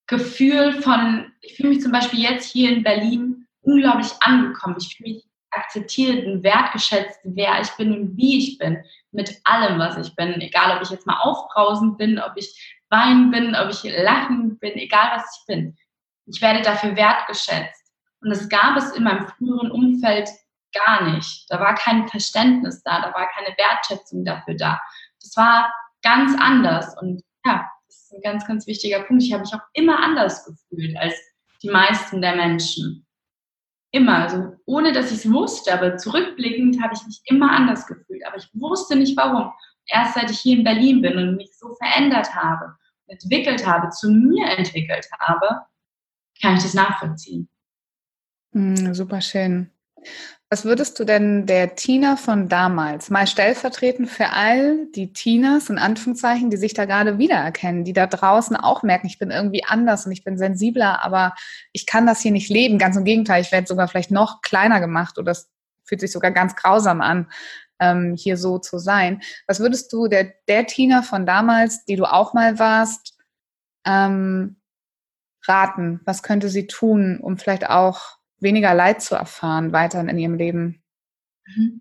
Gefühl 0.06 0.82
von, 0.82 1.32
ich 1.40 1.56
fühle 1.56 1.70
mich 1.70 1.80
zum 1.80 1.92
Beispiel 1.92 2.20
jetzt 2.20 2.50
hier 2.50 2.70
in 2.70 2.82
Berlin 2.82 3.46
unglaublich 3.62 4.10
angekommen. 4.20 4.76
Ich 4.78 4.96
fühle 4.96 5.14
mich 5.14 5.24
akzeptiert 5.50 6.26
und 6.26 6.42
wertgeschätzt, 6.42 7.20
wer 7.24 7.60
ich 7.60 7.70
bin 7.72 7.92
und 7.92 8.16
wie 8.16 8.38
ich 8.38 8.58
bin, 8.58 8.84
mit 9.12 9.40
allem, 9.44 9.78
was 9.78 9.96
ich 9.96 10.14
bin. 10.16 10.40
Egal, 10.40 10.76
ob 10.76 10.82
ich 10.82 10.90
jetzt 10.90 11.06
mal 11.06 11.18
aufbrausend 11.20 11.96
bin, 11.96 12.18
ob 12.18 12.32
ich 12.36 12.76
weinen 12.90 13.30
bin, 13.30 13.54
ob 13.54 13.70
ich 13.70 13.82
lachen 13.84 14.58
bin, 14.58 14.74
egal 14.74 15.12
was 15.14 15.38
ich 15.38 15.46
bin. 15.46 15.76
Ich 16.26 16.40
werde 16.40 16.62
dafür 16.62 16.96
wertgeschätzt. 16.96 17.92
Und 18.20 18.30
das 18.30 18.48
gab 18.48 18.76
es 18.76 18.90
in 18.92 19.04
meinem 19.04 19.28
früheren 19.28 19.70
Umfeld 19.70 20.28
gar 20.72 21.04
nicht. 21.10 21.46
Da 21.48 21.60
war 21.60 21.74
kein 21.74 22.08
Verständnis 22.08 22.82
da, 22.82 23.00
da 23.00 23.14
war 23.14 23.28
keine 23.28 23.56
Wertschätzung 23.56 24.24
dafür 24.24 24.54
da. 24.54 24.80
Das 25.20 25.36
war 25.36 25.72
ganz 26.04 26.36
anders. 26.38 26.96
Und 27.00 27.22
ja, 27.44 27.68
das 27.88 27.96
ist 27.96 28.14
ein 28.14 28.20
ganz, 28.22 28.46
ganz 28.46 28.66
wichtiger 28.68 29.02
Punkt. 29.02 29.24
Ich 29.24 29.32
habe 29.32 29.42
mich 29.42 29.54
auch 29.54 29.66
immer 29.72 29.98
anders 29.98 30.44
gefühlt 30.44 30.96
als 30.96 31.14
die 31.62 31.70
meisten 31.70 32.20
der 32.20 32.36
Menschen. 32.36 33.06
Immer, 33.90 34.18
also 34.18 34.52
ohne 34.66 34.92
dass 34.92 35.10
ich 35.10 35.24
es 35.24 35.32
wusste, 35.32 35.72
aber 35.72 35.96
zurückblickend 35.96 36.82
habe 36.82 36.94
ich 36.94 37.06
mich 37.06 37.20
immer 37.24 37.50
anders 37.50 37.86
gefühlt. 37.86 38.24
Aber 38.26 38.36
ich 38.36 38.48
wusste 38.52 38.96
nicht 38.96 39.16
warum. 39.16 39.52
Erst 39.86 40.14
seit 40.14 40.30
ich 40.30 40.38
hier 40.38 40.58
in 40.58 40.64
Berlin 40.64 41.02
bin 41.02 41.16
und 41.16 41.36
mich 41.36 41.56
so 41.56 41.74
verändert 41.74 42.34
habe, 42.34 42.74
entwickelt 43.06 43.66
habe, 43.66 43.90
zu 43.90 44.10
mir 44.10 44.46
entwickelt 44.46 45.06
habe, 45.18 45.62
kann 46.40 46.56
ich 46.56 46.62
das 46.62 46.74
nachvollziehen. 46.74 47.48
Mm, 48.52 48.92
super 48.92 49.20
schön. 49.20 49.70
Was 50.54 50.64
würdest 50.64 51.00
du 51.00 51.04
denn 51.04 51.46
der 51.46 51.74
Tina 51.74 52.14
von 52.14 52.48
damals 52.48 53.10
mal 53.10 53.26
stellvertretend 53.26 54.08
für 54.08 54.30
all 54.30 54.86
die 54.94 55.12
Tinas 55.12 55.68
in 55.68 55.78
Anführungszeichen, 55.78 56.48
die 56.48 56.56
sich 56.56 56.74
da 56.74 56.84
gerade 56.84 57.18
wiedererkennen, 57.18 57.82
die 57.82 57.92
da 57.92 58.06
draußen 58.06 58.54
auch 58.54 58.84
merken, 58.84 59.08
ich 59.08 59.18
bin 59.18 59.32
irgendwie 59.32 59.64
anders 59.64 60.06
und 60.06 60.12
ich 60.12 60.22
bin 60.22 60.38
sensibler, 60.38 61.04
aber 61.04 61.34
ich 61.72 61.86
kann 61.86 62.06
das 62.06 62.20
hier 62.20 62.30
nicht 62.30 62.50
leben. 62.50 62.78
Ganz 62.78 62.94
im 62.94 63.02
Gegenteil, 63.02 63.42
ich 63.42 63.50
werde 63.50 63.66
sogar 63.66 63.88
vielleicht 63.88 64.12
noch 64.12 64.42
kleiner 64.42 64.78
gemacht 64.78 65.18
oder 65.18 65.32
es 65.32 65.50
fühlt 65.82 66.00
sich 66.00 66.12
sogar 66.12 66.30
ganz 66.30 66.54
grausam 66.54 67.00
an, 67.00 67.26
ähm, 67.80 68.14
hier 68.16 68.36
so 68.36 68.58
zu 68.58 68.78
sein. 68.78 69.22
Was 69.48 69.58
würdest 69.58 69.92
du 69.92 70.06
der, 70.06 70.34
der 70.46 70.68
Tina 70.68 71.02
von 71.02 71.26
damals, 71.26 71.84
die 71.84 71.96
du 71.96 72.04
auch 72.04 72.32
mal 72.32 72.60
warst, 72.60 73.18
ähm, 73.84 74.60
raten? 75.48 76.00
Was 76.04 76.22
könnte 76.22 76.48
sie 76.48 76.68
tun, 76.68 77.18
um 77.20 77.38
vielleicht 77.38 77.68
auch 77.68 78.18
weniger 78.44 78.74
Leid 78.74 79.02
zu 79.02 79.16
erfahren 79.16 79.72
weiterhin 79.72 80.08
in 80.08 80.18
ihrem 80.18 80.34
Leben? 80.34 80.84
Mhm. 81.46 81.80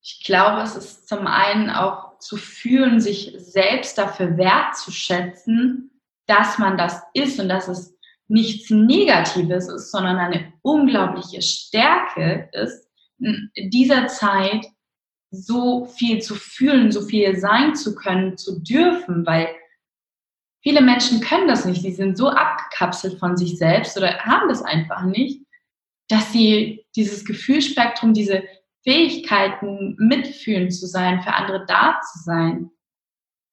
Ich 0.00 0.24
glaube, 0.24 0.62
es 0.62 0.74
ist 0.74 1.06
zum 1.06 1.26
einen 1.26 1.68
auch 1.68 2.18
zu 2.18 2.38
fühlen, 2.38 3.00
sich 3.00 3.34
selbst 3.36 3.98
dafür 3.98 4.38
wertzuschätzen, 4.38 5.90
dass 6.26 6.58
man 6.58 6.78
das 6.78 7.02
ist 7.12 7.38
und 7.38 7.50
dass 7.50 7.68
es 7.68 7.94
nichts 8.28 8.70
Negatives 8.70 9.68
ist, 9.68 9.90
sondern 9.90 10.16
eine 10.16 10.52
unglaubliche 10.62 11.42
Stärke 11.42 12.48
ist, 12.52 12.88
in 13.18 13.70
dieser 13.70 14.06
Zeit 14.06 14.66
so 15.30 15.86
viel 15.86 16.20
zu 16.20 16.34
fühlen, 16.34 16.92
so 16.92 17.02
viel 17.02 17.36
sein 17.36 17.74
zu 17.74 17.94
können, 17.94 18.36
zu 18.36 18.60
dürfen, 18.60 19.26
weil 19.26 19.48
viele 20.62 20.80
Menschen 20.80 21.20
können 21.20 21.48
das 21.48 21.64
nicht. 21.64 21.82
Sie 21.82 21.92
sind 21.92 22.16
so 22.16 22.28
abgekapselt 22.28 23.18
von 23.18 23.36
sich 23.36 23.58
selbst 23.58 23.96
oder 23.96 24.18
haben 24.20 24.48
das 24.48 24.62
einfach 24.62 25.02
nicht 25.02 25.42
dass 26.08 26.32
sie 26.32 26.86
dieses 26.96 27.24
Gefühlsspektrum, 27.24 28.14
diese 28.14 28.42
Fähigkeiten, 28.82 29.96
mitfühlen 29.98 30.70
zu 30.70 30.86
sein, 30.86 31.22
für 31.22 31.32
andere 31.32 31.66
da 31.66 32.00
zu 32.00 32.20
sein, 32.20 32.70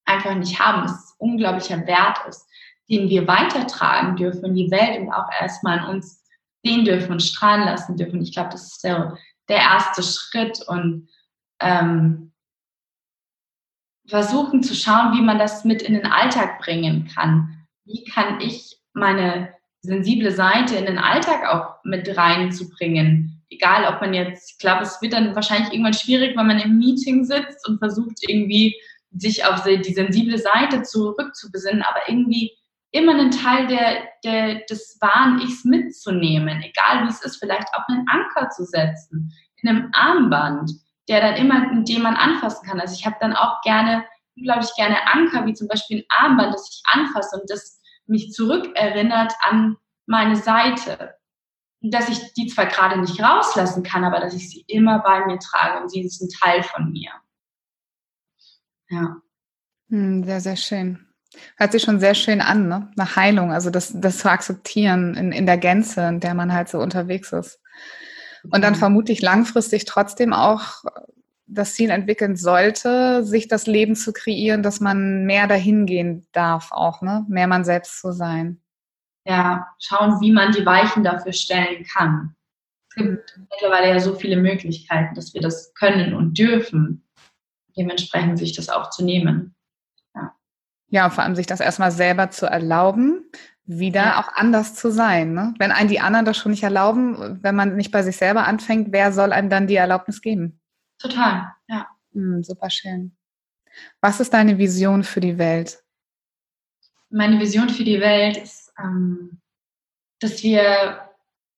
einfach 0.06 0.36
nicht 0.36 0.60
haben. 0.60 0.84
Das 0.84 0.92
ist 0.92 1.16
unglaublicher 1.18 1.86
Wert 1.86 2.20
ist, 2.28 2.48
den 2.90 3.10
wir 3.10 3.28
weitertragen 3.28 4.16
dürfen 4.16 4.46
in 4.46 4.56
die 4.56 4.72
Welt 4.72 5.00
und 5.00 5.12
auch 5.12 5.30
erstmal 5.40 5.80
in 5.80 5.86
uns 5.86 6.24
sehen 6.64 6.86
dürfen 6.86 7.12
und 7.12 7.22
strahlen 7.22 7.66
lassen 7.66 7.98
dürfen. 7.98 8.22
Ich 8.22 8.34
glaube, 8.34 8.50
das 8.52 8.74
ist 8.74 8.84
der, 8.84 9.18
der 9.50 9.58
erste 9.58 10.04
Schritt 10.04 10.62
und 10.68 11.10
ähm, 11.60 12.32
versuchen 14.08 14.64
zu 14.64 14.76
schauen, 14.76 15.18
wie 15.18 15.22
man 15.22 15.40
das 15.40 15.66
mit 15.66 15.82
in 15.82 15.94
den 15.94 16.06
Alltag 16.06 16.60
bringen 16.60 17.10
kann. 17.14 17.66
Wie 17.86 18.04
kann 18.04 18.40
ich 18.40 18.80
meine 18.94 19.55
sensible 19.86 20.32
Seite 20.32 20.76
in 20.76 20.86
den 20.86 20.98
Alltag 20.98 21.46
auch 21.48 21.84
mit 21.84 22.18
reinzubringen. 22.18 23.44
Egal, 23.50 23.86
ob 23.94 24.02
man 24.02 24.14
jetzt, 24.14 24.52
ich 24.52 24.58
glaube, 24.58 24.84
es 24.84 25.02
wird 25.02 25.14
dann 25.14 25.36
wahrscheinlich 25.36 25.72
irgendwann 25.72 25.94
schwierig, 25.94 26.36
wenn 26.36 26.48
man 26.48 26.60
im 26.60 26.78
Meeting 26.78 27.24
sitzt 27.24 27.68
und 27.68 27.80
versucht 27.80 28.18
irgendwie 28.28 28.76
sich 29.18 29.46
auf 29.46 29.64
die 29.64 29.94
sensible 29.94 30.38
Seite 30.38 30.84
zurückzubesinnen, 30.84 31.84
aber 31.84 32.00
irgendwie 32.08 32.52
immer 32.92 33.14
einen 33.14 33.32
Teil 33.32 33.68
der, 33.68 34.08
der, 34.24 34.62
des 34.70 34.98
wahren 35.02 35.40
Ichs 35.42 35.66
mitzunehmen, 35.66 36.64
egal 36.64 37.04
wie 37.04 37.10
es 37.10 37.22
ist, 37.24 37.38
vielleicht 37.38 37.68
auch 37.74 37.88
einen 37.88 38.06
Anker 38.08 38.50
zu 38.50 38.64
setzen, 38.64 39.32
in 39.62 39.70
einem 39.70 39.90
Armband, 39.94 40.72
der 41.08 41.22
dann 41.22 41.36
immer, 41.36 41.84
den 41.84 42.02
man 42.02 42.16
anfassen 42.16 42.68
kann. 42.68 42.80
Also 42.80 42.96
ich 42.98 43.06
habe 43.06 43.18
dann 43.20 43.34
auch 43.34 43.62
gerne, 43.62 44.06
unglaublich 44.38 44.70
gerne 44.76 44.98
Anker, 45.08 45.46
wie 45.46 45.54
zum 45.54 45.68
Beispiel 45.68 46.00
ein 46.00 46.06
Armband, 46.26 46.54
das 46.54 46.70
ich 46.70 46.84
anfasse 46.94 47.40
und 47.40 47.50
das 47.50 47.82
mich 48.08 48.32
zurückerinnert 48.32 49.34
an 49.42 49.78
meine 50.06 50.36
Seite. 50.36 51.16
dass 51.88 52.10
ich 52.10 52.34
die 52.34 52.48
zwar 52.48 52.66
gerade 52.66 53.00
nicht 53.00 53.22
rauslassen 53.22 53.84
kann, 53.84 54.04
aber 54.04 54.20
dass 54.20 54.34
ich 54.34 54.50
sie 54.50 54.66
immer 54.68 55.04
bei 55.04 55.24
mir 55.28 55.38
trage 55.38 55.84
und 55.84 55.92
sie 55.92 56.02
ist 56.02 56.20
ein 56.20 56.30
Teil 56.30 56.64
von 56.64 56.92
mir. 56.92 57.12
Ja. 58.90 59.18
Hm, 59.90 60.24
sehr, 60.24 60.42
sehr 60.42 60.56
schön. 60.56 61.08
Hört 61.58 61.74
sich 61.74 61.84
schon 61.84 62.00
sehr 62.00 62.16
schön 62.16 62.42
an, 62.42 62.68
ne? 62.68 62.92
Eine 62.98 63.16
Heilung, 63.16 63.52
also 63.52 63.70
das, 63.70 63.94
das 63.94 64.18
zu 64.18 64.32
akzeptieren 64.32 65.16
in, 65.16 65.32
in 65.32 65.46
der 65.46 65.58
Gänze, 65.58 66.08
in 66.08 66.20
der 66.20 66.34
man 66.34 66.54
halt 66.54 66.70
so 66.70 66.80
unterwegs 66.80 67.32
ist. 67.34 67.60
Und 68.52 68.64
dann 68.64 68.76
vermute 68.76 69.12
ich 69.12 69.22
langfristig 69.22 69.86
trotzdem 69.86 70.34
auch 70.34 70.84
das 71.48 71.74
Ziel 71.76 71.90
entwickeln 71.90 72.36
sollte, 72.36 73.24
sich 73.24 73.48
das 73.48 73.68
Leben 73.68 73.96
zu 73.96 74.14
kreieren, 74.14 74.64
dass 74.64 74.80
man 74.80 75.26
mehr 75.26 75.48
dahin 75.48 75.86
gehen 75.86 76.28
darf, 76.32 76.72
auch, 76.72 77.02
ne? 77.02 77.26
Mehr 77.28 77.48
man 77.48 77.64
selbst 77.64 78.02
zu 78.02 78.12
sein. 78.12 78.62
Ja, 79.26 79.68
schauen, 79.80 80.20
wie 80.22 80.32
man 80.32 80.52
die 80.52 80.66
Weichen 80.66 81.04
dafür 81.04 81.34
stellen 81.34 81.84
kann. 81.84 82.36
Es 82.90 82.96
gibt 82.96 83.38
mhm. 83.38 83.48
mittlerweile 83.52 83.90
ja 83.90 84.00
so 84.00 84.16
viele 84.16 84.38
Möglichkeiten, 84.38 85.16
dass 85.16 85.34
wir 85.34 85.42
das 85.42 85.74
können 85.74 86.14
und 86.14 86.38
dürfen. 86.38 87.04
Dementsprechend 87.78 88.40
sich 88.40 88.56
das 88.56 88.70
auch 88.70 88.90
zu 88.90 89.04
nehmen. 89.04 89.56
Ja, 90.90 91.06
und 91.06 91.12
vor 91.12 91.24
allem 91.24 91.36
sich 91.36 91.48
das 91.48 91.60
erstmal 91.60 91.92
selber 91.92 92.30
zu 92.30 92.46
erlauben, 92.46 93.30
wieder 93.66 94.04
ja. 94.04 94.20
auch 94.22 94.32
anders 94.34 94.76
zu 94.76 94.92
sein. 94.92 95.34
Ne? 95.34 95.54
Wenn 95.58 95.72
einen 95.72 95.90
die 95.90 96.00
anderen 96.00 96.26
das 96.26 96.38
schon 96.38 96.52
nicht 96.52 96.64
erlauben, 96.64 97.40
wenn 97.42 97.56
man 97.56 97.76
nicht 97.76 97.92
bei 97.92 98.04
sich 98.04 98.18
selber 98.18 98.46
anfängt, 98.46 98.92
wer 98.92 99.12
soll 99.12 99.34
einem 99.34 99.50
dann 99.50 99.68
die 99.68 99.76
Erlaubnis 99.76 100.22
geben? 100.22 100.62
Total, 100.98 101.54
ja. 101.68 101.88
Hm, 102.14 102.44
super 102.44 102.70
schön. 102.70 103.16
Was 104.02 104.20
ist 104.20 104.34
deine 104.34 104.58
Vision 104.58 105.04
für 105.04 105.20
die 105.20 105.38
Welt? 105.38 105.84
Meine 107.10 107.40
Vision 107.40 107.70
für 107.70 107.84
die 107.84 108.00
Welt 108.00 108.38
ist, 108.38 108.74
ähm, 108.80 109.42
dass 110.20 110.44
wir 110.44 111.10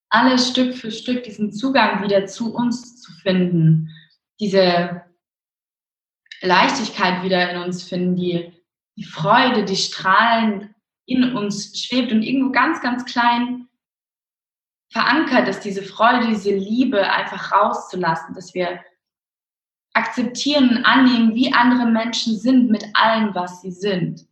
alle 0.09 0.37
Stück 0.37 0.75
für 0.75 0.91
Stück 0.91 1.23
diesen 1.23 1.51
Zugang 1.51 2.03
wieder 2.03 2.25
zu 2.25 2.53
uns 2.53 3.01
zu 3.01 3.11
finden, 3.11 3.89
diese 4.39 5.03
Leichtigkeit 6.41 7.23
wieder 7.23 7.51
in 7.51 7.61
uns 7.61 7.83
finden, 7.83 8.15
die 8.15 8.53
die 8.95 9.03
Freude, 9.03 9.63
die 9.63 9.75
strahlend 9.75 10.73
in 11.05 11.35
uns 11.35 11.79
schwebt 11.79 12.11
und 12.11 12.23
irgendwo 12.23 12.51
ganz, 12.51 12.81
ganz 12.81 13.05
klein 13.05 13.67
verankert 14.89 15.47
ist, 15.47 15.61
diese 15.61 15.83
Freude, 15.83 16.27
diese 16.27 16.51
Liebe 16.51 17.11
einfach 17.11 17.51
rauszulassen, 17.51 18.33
dass 18.33 18.53
wir 18.53 18.83
akzeptieren 20.07 20.69
und 20.69 20.85
annehmen, 20.85 21.35
wie 21.35 21.53
andere 21.53 21.85
Menschen 21.85 22.37
sind 22.37 22.69
mit 22.69 22.85
allem, 22.93 23.33
was 23.35 23.61
sie 23.61 23.71
sind. 23.71 24.25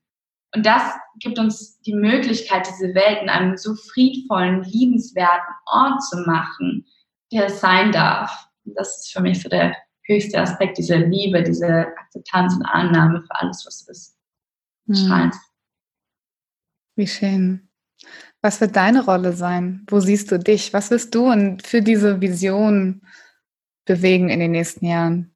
Und 0.55 0.65
das 0.65 0.93
gibt 1.19 1.37
uns 1.37 1.81
die 1.81 1.93
Möglichkeit, 1.93 2.67
diese 2.67 2.93
Welt 2.95 3.21
in 3.21 3.29
einem 3.29 3.57
so 3.57 3.75
friedvollen, 3.75 4.63
liebenswerten 4.63 5.53
Ort 5.65 6.01
zu 6.03 6.17
machen, 6.25 6.85
der 7.31 7.47
es 7.47 7.59
sein 7.59 7.91
darf. 7.91 8.47
Und 8.63 8.77
das 8.77 8.99
ist 8.99 9.13
für 9.13 9.21
mich 9.21 9.41
so 9.41 9.49
der 9.49 9.75
höchste 10.03 10.39
Aspekt, 10.39 10.77
diese 10.77 10.97
Liebe, 10.97 11.43
diese 11.43 11.87
Akzeptanz 11.97 12.55
und 12.55 12.65
Annahme 12.65 13.21
für 13.21 13.35
alles, 13.35 13.65
was 13.65 13.87
ist. 13.87 14.17
Hm. 14.87 15.31
Wie 16.95 17.07
schön. 17.07 17.69
Was 18.41 18.61
wird 18.61 18.75
deine 18.75 19.03
Rolle 19.03 19.33
sein? 19.33 19.85
Wo 19.89 19.99
siehst 19.99 20.31
du 20.31 20.37
dich? 20.37 20.71
Was 20.71 20.91
wirst 20.91 21.15
du 21.15 21.31
und 21.31 21.65
für 21.65 21.81
diese 21.81 22.21
Vision 22.21 23.01
bewegen 23.85 24.29
in 24.29 24.39
den 24.39 24.51
nächsten 24.51 24.85
Jahren? 24.85 25.34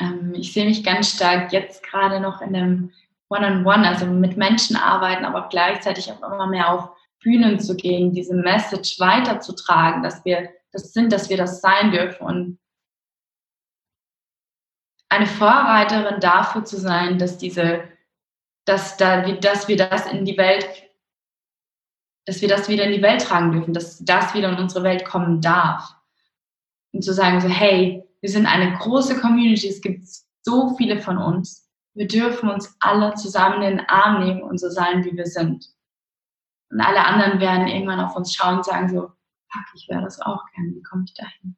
Ähm, 0.00 0.34
ich 0.34 0.52
sehe 0.52 0.66
mich 0.66 0.82
ganz 0.82 1.14
stark 1.14 1.52
jetzt 1.52 1.82
gerade 1.82 2.20
noch 2.20 2.40
in 2.40 2.56
einem 2.56 2.92
One-on-One, 3.28 3.62
-on 3.62 3.82
-One, 3.82 3.88
also 3.88 4.06
mit 4.06 4.36
Menschen 4.36 4.76
arbeiten, 4.76 5.24
aber 5.24 5.48
gleichzeitig 5.48 6.10
auch 6.10 6.22
immer 6.22 6.46
mehr 6.46 6.72
auf 6.72 6.90
Bühnen 7.22 7.60
zu 7.60 7.76
gehen, 7.76 8.12
diese 8.12 8.34
Message 8.34 8.98
weiterzutragen, 8.98 10.02
dass 10.02 10.24
wir 10.24 10.50
das 10.72 10.92
sind, 10.92 11.12
dass 11.12 11.28
wir 11.28 11.36
das 11.36 11.60
sein 11.60 11.92
dürfen 11.92 12.26
und 12.26 12.58
eine 15.08 15.26
Vorreiterin 15.26 16.20
dafür 16.20 16.64
zu 16.64 16.78
sein, 16.78 17.18
dass 17.18 17.36
diese 17.36 17.82
dass, 18.64 18.96
da, 18.96 19.22
dass 19.32 19.68
wir 19.68 19.76
das 19.76 20.06
in 20.06 20.24
die 20.24 20.36
Welt, 20.36 20.68
dass 22.26 22.40
wir 22.40 22.48
das 22.48 22.68
wieder 22.68 22.84
in 22.84 22.92
die 22.92 23.02
Welt 23.02 23.22
tragen 23.22 23.52
dürfen, 23.52 23.74
dass 23.74 23.98
das 24.04 24.34
wieder 24.34 24.50
in 24.50 24.58
unsere 24.58 24.84
Welt 24.84 25.04
kommen 25.04 25.40
darf. 25.40 25.96
Und 26.92 27.02
zu 27.02 27.12
sagen 27.12 27.40
so, 27.40 27.48
hey, 27.48 28.04
wir 28.20 28.30
sind 28.30 28.46
eine 28.46 28.76
große 28.76 29.20
Community, 29.20 29.68
es 29.68 29.80
gibt 29.80 30.04
so 30.42 30.74
viele 30.76 31.00
von 31.00 31.18
uns. 31.18 31.70
Wir 31.94 32.06
dürfen 32.06 32.48
uns 32.48 32.76
alle 32.80 33.14
zusammen 33.14 33.62
in 33.62 33.78
den 33.78 33.88
Arm 33.88 34.24
nehmen 34.24 34.42
und 34.42 34.58
so 34.58 34.68
sein, 34.68 35.04
wie 35.04 35.16
wir 35.16 35.26
sind. 35.26 35.66
Und 36.70 36.80
alle 36.80 37.04
anderen 37.04 37.40
werden 37.40 37.66
irgendwann 37.66 38.00
auf 38.00 38.14
uns 38.14 38.34
schauen 38.34 38.58
und 38.58 38.64
sagen 38.64 38.88
so, 38.88 39.00
fuck, 39.00 39.64
ich 39.74 39.88
wäre 39.88 40.02
das 40.02 40.20
auch 40.20 40.44
gern, 40.54 40.74
wie 40.74 40.82
komme 40.82 41.04
ich 41.04 41.14
dahin? 41.14 41.56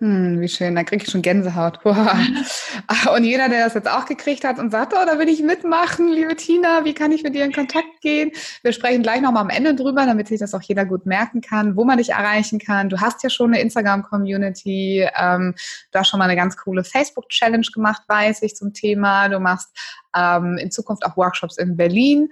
Hm, 0.00 0.40
wie 0.40 0.48
schön, 0.48 0.74
da 0.74 0.82
kriege 0.82 1.04
ich 1.04 1.10
schon 1.10 1.22
Gänsehaut. 1.22 1.78
Wow. 1.84 3.14
Und 3.16 3.24
jeder, 3.24 3.48
der 3.48 3.64
das 3.64 3.74
jetzt 3.74 3.88
auch 3.88 4.06
gekriegt 4.06 4.42
hat 4.44 4.58
und 4.58 4.70
sagt, 4.70 4.92
oh, 4.94 5.06
da 5.06 5.18
will 5.18 5.28
ich 5.28 5.42
mitmachen, 5.42 6.08
liebe 6.08 6.34
Tina, 6.34 6.84
wie 6.84 6.92
kann 6.92 7.12
ich 7.12 7.22
mit 7.22 7.34
dir 7.34 7.44
in 7.44 7.52
Kontakt 7.52 8.00
gehen? 8.00 8.32
Wir 8.62 8.72
sprechen 8.72 9.02
gleich 9.02 9.20
nochmal 9.20 9.42
am 9.42 9.50
Ende 9.50 9.74
drüber, 9.74 10.04
damit 10.04 10.28
sich 10.28 10.40
das 10.40 10.54
auch 10.54 10.62
jeder 10.62 10.84
gut 10.84 11.06
merken 11.06 11.40
kann, 11.40 11.76
wo 11.76 11.84
man 11.84 11.98
dich 11.98 12.10
erreichen 12.10 12.58
kann. 12.58 12.88
Du 12.88 13.00
hast 13.00 13.22
ja 13.22 13.30
schon 13.30 13.52
eine 13.52 13.62
Instagram-Community, 13.62 15.08
ähm, 15.16 15.54
du 15.92 15.98
hast 15.98 16.08
schon 16.08 16.18
mal 16.18 16.24
eine 16.24 16.36
ganz 16.36 16.56
coole 16.56 16.82
Facebook-Challenge 16.82 17.66
gemacht, 17.72 18.02
weiß 18.08 18.42
ich, 18.42 18.56
zum 18.56 18.72
Thema. 18.72 19.28
Du 19.28 19.38
machst 19.38 19.68
ähm, 20.16 20.58
in 20.58 20.70
Zukunft 20.70 21.06
auch 21.06 21.16
Workshops 21.16 21.56
in 21.56 21.76
Berlin. 21.76 22.28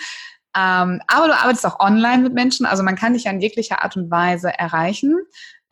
Ähm, 0.55 1.01
aber 1.07 1.29
du 1.29 1.35
arbeitest 1.35 1.65
auch 1.65 1.81
online 1.81 2.23
mit 2.23 2.35
Menschen, 2.35 2.67
also 2.67 2.83
man 2.83 2.97
kann 2.97 3.15
dich 3.15 3.25
in 3.25 3.41
jeglicher 3.41 3.83
Art 3.83 3.97
und 3.97 4.11
Weise 4.11 4.53
erreichen. 4.59 5.17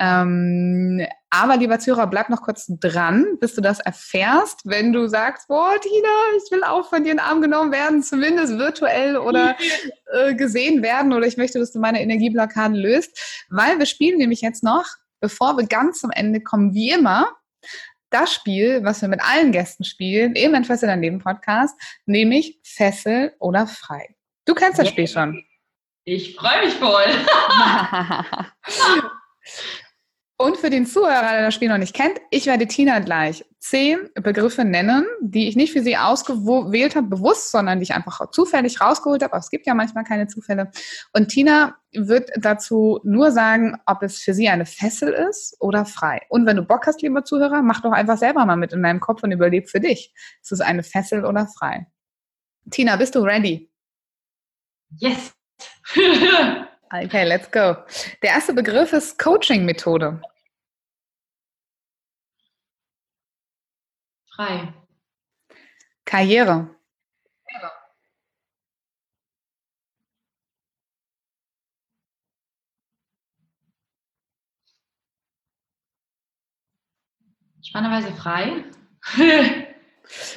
Ähm, 0.02 1.06
aber 1.28 1.58
lieber 1.58 1.78
Zuhörer, 1.78 2.06
bleib 2.06 2.30
noch 2.30 2.40
kurz 2.40 2.72
dran, 2.80 3.36
bis 3.38 3.54
du 3.54 3.60
das 3.60 3.80
erfährst, 3.80 4.62
wenn 4.64 4.94
du 4.94 5.08
sagst, 5.08 5.46
boah, 5.46 5.78
Tina, 5.78 6.08
ich 6.38 6.50
will 6.50 6.64
auch 6.64 6.88
von 6.88 7.04
dir 7.04 7.10
in 7.10 7.18
den 7.18 7.24
Arm 7.24 7.42
genommen 7.42 7.70
werden, 7.70 8.02
zumindest 8.02 8.56
virtuell 8.56 9.18
oder 9.18 9.56
äh, 10.12 10.34
gesehen 10.34 10.82
werden 10.82 11.12
oder 11.12 11.26
ich 11.26 11.36
möchte, 11.36 11.58
dass 11.58 11.72
du 11.72 11.80
meine 11.80 12.00
Energieblockaden 12.00 12.74
löst, 12.74 13.44
weil 13.50 13.78
wir 13.78 13.84
spielen 13.84 14.16
nämlich 14.16 14.40
jetzt 14.40 14.64
noch, 14.64 14.86
bevor 15.20 15.58
wir 15.58 15.66
ganz 15.66 16.00
zum 16.00 16.10
Ende 16.10 16.40
kommen, 16.40 16.72
wie 16.72 16.90
immer, 16.90 17.28
das 18.08 18.32
Spiel, 18.32 18.82
was 18.82 19.02
wir 19.02 19.10
mit 19.10 19.20
allen 19.20 19.52
Gästen 19.52 19.84
spielen, 19.84 20.34
im 20.34 20.54
Entfessel 20.54 20.88
dein 20.88 21.02
Leben 21.02 21.18
Podcast, 21.18 21.78
nämlich 22.06 22.58
Fessel 22.64 23.34
oder 23.38 23.66
Frei. 23.66 24.16
Du 24.46 24.54
kennst 24.54 24.78
das 24.78 24.88
Spiel 24.88 25.06
schon. 25.06 25.44
Ich 26.04 26.36
freue 26.36 26.64
mich 26.64 26.74
voll. 26.74 27.04
Und 30.40 30.57
für 30.57 30.70
den 30.70 30.87
Zuhörer, 30.87 31.33
der 31.33 31.42
das 31.42 31.55
Spiel 31.55 31.68
noch 31.68 31.76
nicht 31.76 31.94
kennt, 31.94 32.18
ich 32.31 32.46
werde 32.46 32.66
Tina 32.66 33.00
gleich 33.00 33.44
zehn 33.59 34.09
Begriffe 34.14 34.64
nennen, 34.64 35.05
die 35.20 35.48
ich 35.48 35.55
nicht 35.55 35.70
für 35.70 35.83
sie 35.83 35.98
ausgewählt 35.98 36.96
habe, 36.96 37.09
bewusst, 37.09 37.50
sondern 37.50 37.79
die 37.79 37.83
ich 37.83 37.92
einfach 37.92 38.31
zufällig 38.31 38.81
rausgeholt 38.81 39.22
habe. 39.22 39.35
Aber 39.35 39.40
es 39.40 39.50
gibt 39.50 39.66
ja 39.66 39.74
manchmal 39.74 40.05
keine 40.05 40.29
Zufälle. 40.29 40.70
Und 41.12 41.29
Tina 41.29 41.76
wird 41.92 42.31
dazu 42.37 43.00
nur 43.05 43.33
sagen, 43.33 43.76
ob 43.85 44.03
es 44.03 44.16
für 44.20 44.33
sie 44.33 44.48
eine 44.48 44.64
Fessel 44.64 45.12
ist 45.12 45.57
oder 45.61 45.85
frei. 45.85 46.22
Und 46.31 46.46
wenn 46.46 46.57
du 46.57 46.62
Bock 46.62 46.87
hast, 46.87 47.03
lieber 47.03 47.22
Zuhörer, 47.22 47.61
mach 47.61 47.83
doch 47.83 47.92
einfach 47.92 48.16
selber 48.16 48.46
mal 48.46 48.57
mit 48.57 48.72
in 48.72 48.83
deinem 48.83 49.00
Kopf 49.00 49.22
und 49.22 49.33
überleb 49.33 49.68
für 49.68 49.81
dich. 49.81 50.14
Ist 50.40 50.53
es 50.53 50.62
eine 50.62 50.83
Fessel 50.83 51.26
oder 51.26 51.48
frei? 51.48 51.87
Tina, 52.70 52.96
bist 52.96 53.14
du 53.14 53.20
ready? 53.20 53.70
Yes. 54.96 55.35
Okay, 56.92 57.24
let's 57.24 57.48
go. 57.50 57.76
Der 58.20 58.31
erste 58.31 58.53
Begriff 58.53 58.92
ist 58.92 59.16
Coaching-Methode. 59.18 60.20
Frei. 64.35 64.72
Karriere. 66.05 66.68
Spannenderweise 77.62 78.12
frei. 78.16 78.64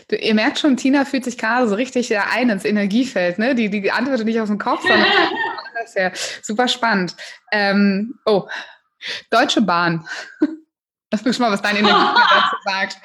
Du, 0.07 0.15
ihr 0.15 0.35
merkt 0.35 0.59
schon, 0.59 0.77
Tina 0.77 1.03
fühlt 1.03 1.23
sich 1.23 1.35
gerade 1.35 1.67
so 1.67 1.73
richtig 1.73 2.15
ein 2.15 2.49
ins 2.51 2.63
Energiefeld. 2.63 3.39
Ne? 3.39 3.55
Die, 3.55 3.69
die 3.69 3.89
antwortet 3.89 4.27
nicht 4.27 4.39
aus 4.39 4.49
dem 4.49 4.59
Kopf, 4.59 4.81
sondern 4.81 5.07
das 5.79 5.95
ja 5.95 6.11
super 6.41 6.67
spannend. 6.67 7.15
Ähm, 7.51 8.19
oh, 8.25 8.47
Deutsche 9.29 9.61
Bahn. 9.61 10.07
Lass 11.11 11.23
mich 11.25 11.37
mal, 11.39 11.51
was 11.51 11.61
deine 11.61 11.79
Energie 11.79 11.93
dazu 12.29 12.55
sagt. 12.63 12.97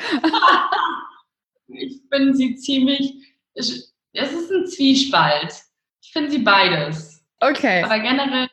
Ich 1.68 2.00
finde 2.10 2.34
sie 2.34 2.56
ziemlich, 2.56 3.36
es 3.54 3.92
ist 4.12 4.50
ein 4.50 4.66
Zwiespalt. 4.66 5.62
Ich 6.00 6.12
finde 6.12 6.30
sie 6.30 6.38
beides. 6.38 7.22
Okay. 7.40 7.82
Aber 7.82 7.98
generell, 7.98 8.48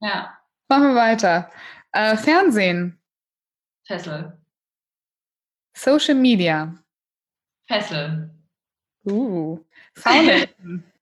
ja. 0.00 0.38
Machen 0.68 0.88
wir 0.88 0.94
weiter. 0.94 1.50
Äh, 1.92 2.16
Fernsehen. 2.16 3.00
Fessel. 3.86 4.38
Social 5.76 6.14
Media. 6.14 6.72
Fessel. 7.66 8.30
Uh. 9.04 9.58
Faulenzen. 9.96 10.93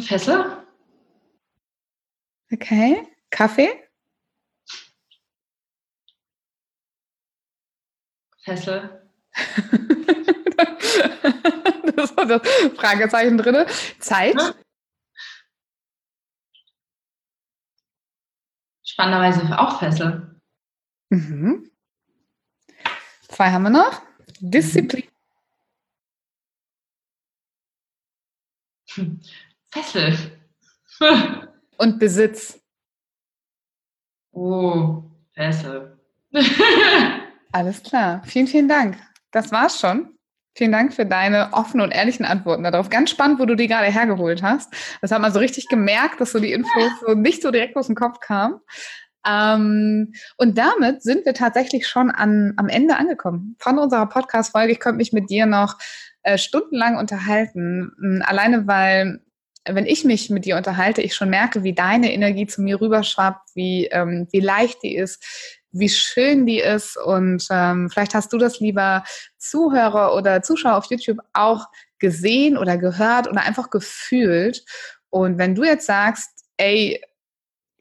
Fessel. 0.00 0.64
Okay. 2.52 3.06
Kaffee? 3.30 3.70
Fessel. 8.44 9.08
das 11.96 12.16
war 12.16 12.26
das 12.26 12.42
Fragezeichen 12.76 13.38
drin. 13.38 13.66
Zeit? 13.98 14.36
Spannenderweise 18.84 19.58
auch 19.58 19.78
Fessel. 19.78 20.40
Mhm. 21.08 21.70
Zwei 23.28 23.50
haben 23.50 23.62
wir 23.62 23.70
noch. 23.70 24.02
Disziplin. 24.40 25.11
Fessel. 29.70 30.16
Und 31.78 31.98
Besitz. 31.98 32.60
Oh, 34.32 35.02
Fessel. 35.34 35.98
Alles 37.52 37.82
klar. 37.82 38.22
Vielen, 38.24 38.46
vielen 38.46 38.68
Dank. 38.68 38.96
Das 39.30 39.52
war's 39.52 39.80
schon. 39.80 40.16
Vielen 40.54 40.72
Dank 40.72 40.92
für 40.92 41.06
deine 41.06 41.52
offenen 41.52 41.86
und 41.86 41.92
ehrlichen 41.92 42.26
Antworten 42.26 42.62
darauf. 42.62 42.90
Ganz 42.90 43.10
spannend, 43.10 43.40
wo 43.40 43.46
du 43.46 43.56
die 43.56 43.68
gerade 43.68 43.86
hergeholt 43.86 44.42
hast. 44.42 44.72
Das 45.00 45.10
hat 45.10 45.22
man 45.22 45.32
so 45.32 45.38
richtig 45.38 45.68
gemerkt, 45.68 46.20
dass 46.20 46.32
so 46.32 46.40
die 46.40 46.52
Infos 46.52 46.90
so 47.06 47.14
nicht 47.14 47.42
so 47.42 47.50
direkt 47.50 47.76
aus 47.76 47.86
dem 47.86 47.96
Kopf 47.96 48.20
kamen. 48.20 48.60
Ähm, 49.26 50.12
und 50.36 50.58
damit 50.58 51.02
sind 51.02 51.24
wir 51.24 51.32
tatsächlich 51.32 51.88
schon 51.88 52.10
an, 52.10 52.52
am 52.56 52.68
Ende 52.68 52.96
angekommen 52.96 53.56
von 53.58 53.78
unserer 53.78 54.06
Podcast-Folge. 54.06 54.72
Ich 54.72 54.80
könnte 54.80 54.98
mich 54.98 55.12
mit 55.12 55.30
dir 55.30 55.46
noch 55.46 55.78
äh, 56.22 56.38
stundenlang 56.38 56.96
unterhalten. 56.96 57.92
Hm, 57.98 58.22
alleine 58.24 58.66
weil, 58.66 59.20
wenn 59.66 59.86
ich 59.86 60.04
mich 60.04 60.30
mit 60.30 60.44
dir 60.44 60.56
unterhalte, 60.56 61.02
ich 61.02 61.14
schon 61.14 61.30
merke, 61.30 61.62
wie 61.62 61.74
deine 61.74 62.12
Energie 62.12 62.46
zu 62.46 62.62
mir 62.62 62.80
rüberschwappt, 62.80 63.50
wie, 63.54 63.86
ähm, 63.86 64.26
wie 64.32 64.40
leicht 64.40 64.82
die 64.82 64.96
ist, 64.96 65.22
wie 65.70 65.88
schön 65.88 66.46
die 66.46 66.60
ist. 66.60 66.96
Und 66.96 67.46
ähm, 67.50 67.88
vielleicht 67.90 68.14
hast 68.14 68.32
du 68.32 68.38
das 68.38 68.60
lieber 68.60 69.04
Zuhörer 69.38 70.14
oder 70.14 70.42
Zuschauer 70.42 70.76
auf 70.76 70.86
YouTube 70.86 71.18
auch 71.32 71.68
gesehen 71.98 72.58
oder 72.58 72.76
gehört 72.76 73.28
oder 73.28 73.42
einfach 73.42 73.70
gefühlt. 73.70 74.64
Und 75.10 75.38
wenn 75.38 75.54
du 75.54 75.64
jetzt 75.64 75.86
sagst, 75.86 76.30
ey, 76.56 77.00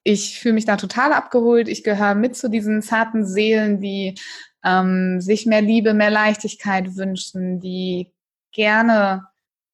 ich 0.04 0.40
fühle 0.40 0.56
mich 0.56 0.66
da 0.66 0.78
total 0.78 1.14
abgeholt. 1.14 1.68
Ich 1.68 1.84
gehöre 1.84 2.16
mit 2.16 2.36
zu 2.36 2.50
diesen 2.50 2.82
zarten 2.82 3.26
Seelen, 3.26 3.80
die 3.80 4.16
ähm, 4.64 5.22
sich 5.22 5.46
mehr 5.46 5.62
Liebe, 5.62 5.94
mehr 5.94 6.10
Leichtigkeit 6.10 6.96
wünschen, 6.96 7.60
die 7.60 8.12
gerne 8.52 9.28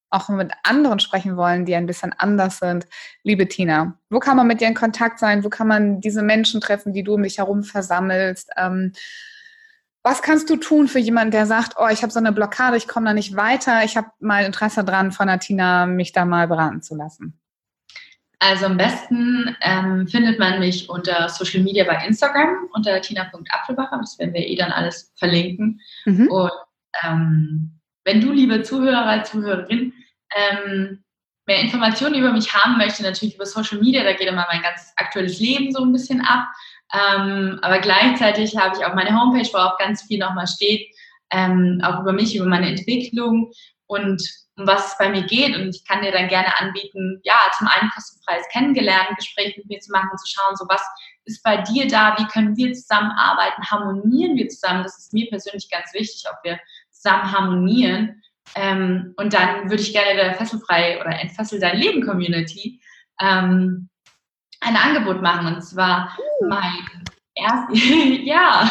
auch 0.10 0.30
mit 0.30 0.52
anderen 0.64 1.00
sprechen 1.00 1.36
wollen, 1.36 1.66
die 1.66 1.76
ein 1.76 1.86
bisschen 1.86 2.14
anders 2.14 2.60
sind. 2.60 2.88
Liebe 3.24 3.48
Tina, 3.48 3.98
wo 4.10 4.20
kann 4.20 4.38
man 4.38 4.48
mit 4.48 4.62
dir 4.62 4.68
in 4.68 4.74
Kontakt 4.74 5.20
sein? 5.20 5.44
Wo 5.44 5.50
kann 5.50 5.68
man 5.68 6.00
diese 6.00 6.22
Menschen 6.22 6.62
treffen, 6.62 6.94
die 6.94 7.04
du 7.04 7.16
um 7.16 7.24
dich 7.24 7.40
herum 7.40 7.64
versammelst? 7.64 8.50
Ähm, 8.56 8.94
was 10.04 10.22
kannst 10.22 10.50
du 10.50 10.56
tun 10.56 10.88
für 10.88 11.00
jemanden, 11.00 11.32
der 11.32 11.46
sagt, 11.46 11.74
oh, 11.78 11.88
ich 11.92 12.02
habe 12.02 12.14
so 12.14 12.20
eine 12.20 12.32
Blockade, 12.32 12.78
ich 12.78 12.88
komme 12.88 13.08
da 13.08 13.14
nicht 13.14 13.36
weiter, 13.36 13.84
ich 13.84 13.98
habe 13.98 14.08
mal 14.20 14.46
Interesse 14.46 14.86
dran, 14.86 15.12
von 15.12 15.28
der 15.28 15.40
Tina 15.40 15.86
mich 15.86 16.14
da 16.14 16.24
mal 16.24 16.48
beraten 16.48 16.82
zu 16.82 16.96
lassen? 16.96 17.38
Also 18.40 18.68
am 18.68 18.78
besten 18.78 19.56
ähm, 19.62 20.08
findet 20.08 20.40
man 20.40 20.60
mich 20.60 20.90
unter 20.90 21.28
Social 21.28 21.64
Media 21.64 21.84
bei 21.84 22.06
Instagram 22.06 22.70
unter 22.72 23.02
tina.apfelbacher. 23.02 23.98
Das 24.00 24.18
werden 24.20 24.34
wir 24.34 24.48
eh 24.48 24.56
dann 24.56 24.72
alles 24.72 25.12
verlinken. 25.16 25.82
Mhm. 26.06 26.28
Und 26.28 26.52
ähm, 27.04 27.77
wenn 28.08 28.22
du, 28.22 28.32
liebe 28.32 28.64
Zuhörer, 28.64 29.24
Zuhörerin, 29.26 29.94
ähm, 30.34 31.04
mehr 31.46 31.60
Informationen 31.60 32.16
über 32.16 32.32
mich 32.32 32.54
haben 32.54 32.78
möchte, 32.78 33.04
natürlich 33.04 33.36
über 33.36 33.46
Social 33.46 33.80
Media, 33.80 34.04
da 34.04 34.14
geht 34.14 34.30
immer 34.30 34.48
mein 34.50 34.62
ganzes 34.62 34.94
aktuelles 34.96 35.40
Leben 35.40 35.74
so 35.74 35.84
ein 35.84 35.92
bisschen 35.92 36.22
ab. 36.22 36.48
Ähm, 36.94 37.60
aber 37.62 37.80
gleichzeitig 37.80 38.56
habe 38.56 38.78
ich 38.78 38.86
auch 38.86 38.96
meine 38.96 39.14
Homepage, 39.14 39.50
wo 39.52 39.58
auch 39.58 39.78
ganz 39.78 40.04
viel 40.04 40.20
nochmal 40.20 40.48
steht, 40.48 40.88
ähm, 41.32 41.82
auch 41.84 42.00
über 42.00 42.14
mich, 42.14 42.34
über 42.34 42.46
meine 42.46 42.70
Entwicklung 42.70 43.52
und 43.88 44.22
um 44.58 44.66
was 44.66 44.94
es 44.94 44.98
bei 44.98 45.10
mir 45.10 45.24
geht. 45.24 45.54
Und 45.58 45.76
ich 45.76 45.84
kann 45.86 46.02
dir 46.02 46.12
dann 46.14 46.30
gerne 46.30 46.58
anbieten, 46.60 47.20
ja, 47.24 47.36
zum 47.58 47.68
einen 47.68 47.90
kostenfreies 47.90 48.48
Kennengelernt, 48.54 49.18
Gespräch 49.18 49.58
mit 49.58 49.68
mir 49.68 49.80
zu 49.80 49.92
machen 49.92 50.18
zu 50.18 50.34
schauen, 50.34 50.56
so 50.56 50.66
was 50.70 50.82
ist 51.26 51.44
bei 51.44 51.58
dir 51.58 51.88
da, 51.88 52.16
wie 52.18 52.28
können 52.28 52.56
wir 52.56 52.72
zusammenarbeiten, 52.72 53.70
harmonieren 53.70 54.38
wir 54.38 54.48
zusammen. 54.48 54.84
Das 54.84 54.98
ist 54.98 55.14
mir 55.14 55.28
persönlich 55.28 55.70
ganz 55.70 55.94
wichtig, 55.94 56.24
ob 56.32 56.38
wir 56.44 56.58
zusammen 56.98 57.32
harmonieren. 57.32 58.22
Ähm, 58.56 59.14
und 59.18 59.34
dann 59.34 59.70
würde 59.70 59.82
ich 59.82 59.94
gerne 59.94 60.16
der 60.16 60.34
Fesselfrei 60.36 61.00
oder 61.00 61.20
Entfessel 61.20 61.60
dein 61.60 61.78
Leben 61.78 62.06
Community 62.06 62.82
ähm, 63.20 63.90
ein 64.62 64.76
Angebot 64.76 65.22
machen. 65.22 65.56
Und 65.56 65.62
zwar 65.62 66.18
uh. 66.18 66.48
mein 66.48 67.04
erst, 67.36 67.68
ja, 68.24 68.70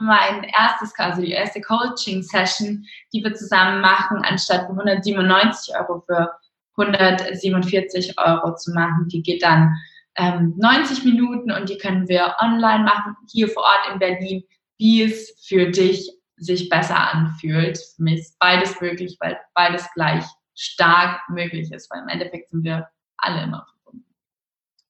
mein 0.00 0.44
erstes, 0.44 0.92
also 0.98 1.22
die 1.22 1.32
erste 1.32 1.60
Coaching-Session, 1.60 2.84
die 3.12 3.22
wir 3.22 3.34
zusammen 3.34 3.80
machen, 3.80 4.22
anstatt 4.24 4.62
197 4.62 5.74
Euro 5.76 6.02
für 6.06 6.30
147 6.78 8.18
Euro 8.18 8.54
zu 8.54 8.72
machen. 8.72 9.08
Die 9.08 9.22
geht 9.22 9.42
dann 9.42 9.74
ähm, 10.16 10.54
90 10.56 11.04
Minuten 11.04 11.50
und 11.52 11.68
die 11.68 11.78
können 11.78 12.08
wir 12.08 12.34
online 12.40 12.84
machen, 12.84 13.16
hier 13.30 13.48
vor 13.48 13.62
Ort 13.62 13.92
in 13.92 13.98
Berlin, 13.98 14.44
wie 14.78 15.02
es 15.02 15.34
für 15.46 15.70
dich 15.70 16.10
sich 16.36 16.68
besser 16.68 16.96
anfühlt. 16.96 17.78
Für 17.78 18.02
mich 18.02 18.20
ist 18.20 18.38
beides 18.38 18.80
möglich, 18.80 19.16
weil 19.20 19.38
beides 19.54 19.86
gleich 19.94 20.24
stark 20.54 21.20
möglich 21.28 21.72
ist, 21.72 21.90
weil 21.90 22.02
im 22.02 22.08
Endeffekt 22.08 22.50
sind 22.50 22.64
wir 22.64 22.88
alle 23.18 23.42
immer 23.42 23.66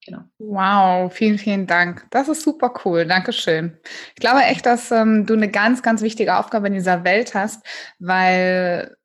Genau. 0.06 0.22
Wow, 0.38 1.12
vielen, 1.12 1.36
vielen 1.36 1.66
Dank. 1.66 2.06
Das 2.10 2.28
ist 2.28 2.42
super 2.42 2.72
cool. 2.84 3.06
Dankeschön. 3.06 3.76
Ich 4.14 4.20
glaube 4.20 4.40
echt, 4.42 4.64
dass 4.64 4.92
ähm, 4.92 5.26
du 5.26 5.34
eine 5.34 5.50
ganz, 5.50 5.82
ganz 5.82 6.00
wichtige 6.00 6.36
Aufgabe 6.36 6.68
in 6.68 6.74
dieser 6.74 7.02
Welt 7.02 7.34
hast, 7.34 7.66
weil 7.98 8.95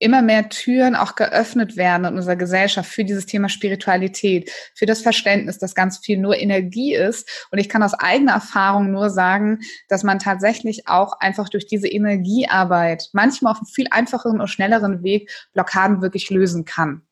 immer 0.00 0.22
mehr 0.22 0.48
Türen 0.48 0.96
auch 0.96 1.14
geöffnet 1.14 1.76
werden 1.76 2.06
in 2.06 2.16
unserer 2.16 2.36
Gesellschaft 2.36 2.90
für 2.90 3.04
dieses 3.04 3.26
Thema 3.26 3.48
Spiritualität, 3.48 4.50
für 4.74 4.86
das 4.86 5.02
Verständnis, 5.02 5.58
dass 5.58 5.74
ganz 5.74 5.98
viel 5.98 6.18
nur 6.18 6.36
Energie 6.36 6.94
ist. 6.94 7.46
Und 7.52 7.58
ich 7.58 7.68
kann 7.68 7.82
aus 7.82 7.94
eigener 7.94 8.32
Erfahrung 8.32 8.90
nur 8.90 9.10
sagen, 9.10 9.60
dass 9.88 10.02
man 10.02 10.18
tatsächlich 10.18 10.88
auch 10.88 11.20
einfach 11.20 11.48
durch 11.48 11.66
diese 11.66 11.86
Energiearbeit 11.86 13.10
manchmal 13.12 13.52
auf 13.52 13.58
einem 13.58 13.66
viel 13.66 13.86
einfacheren 13.90 14.40
und 14.40 14.48
schnelleren 14.48 15.02
Weg 15.02 15.30
Blockaden 15.52 16.02
wirklich 16.02 16.30
lösen 16.30 16.64
kann. 16.64 17.02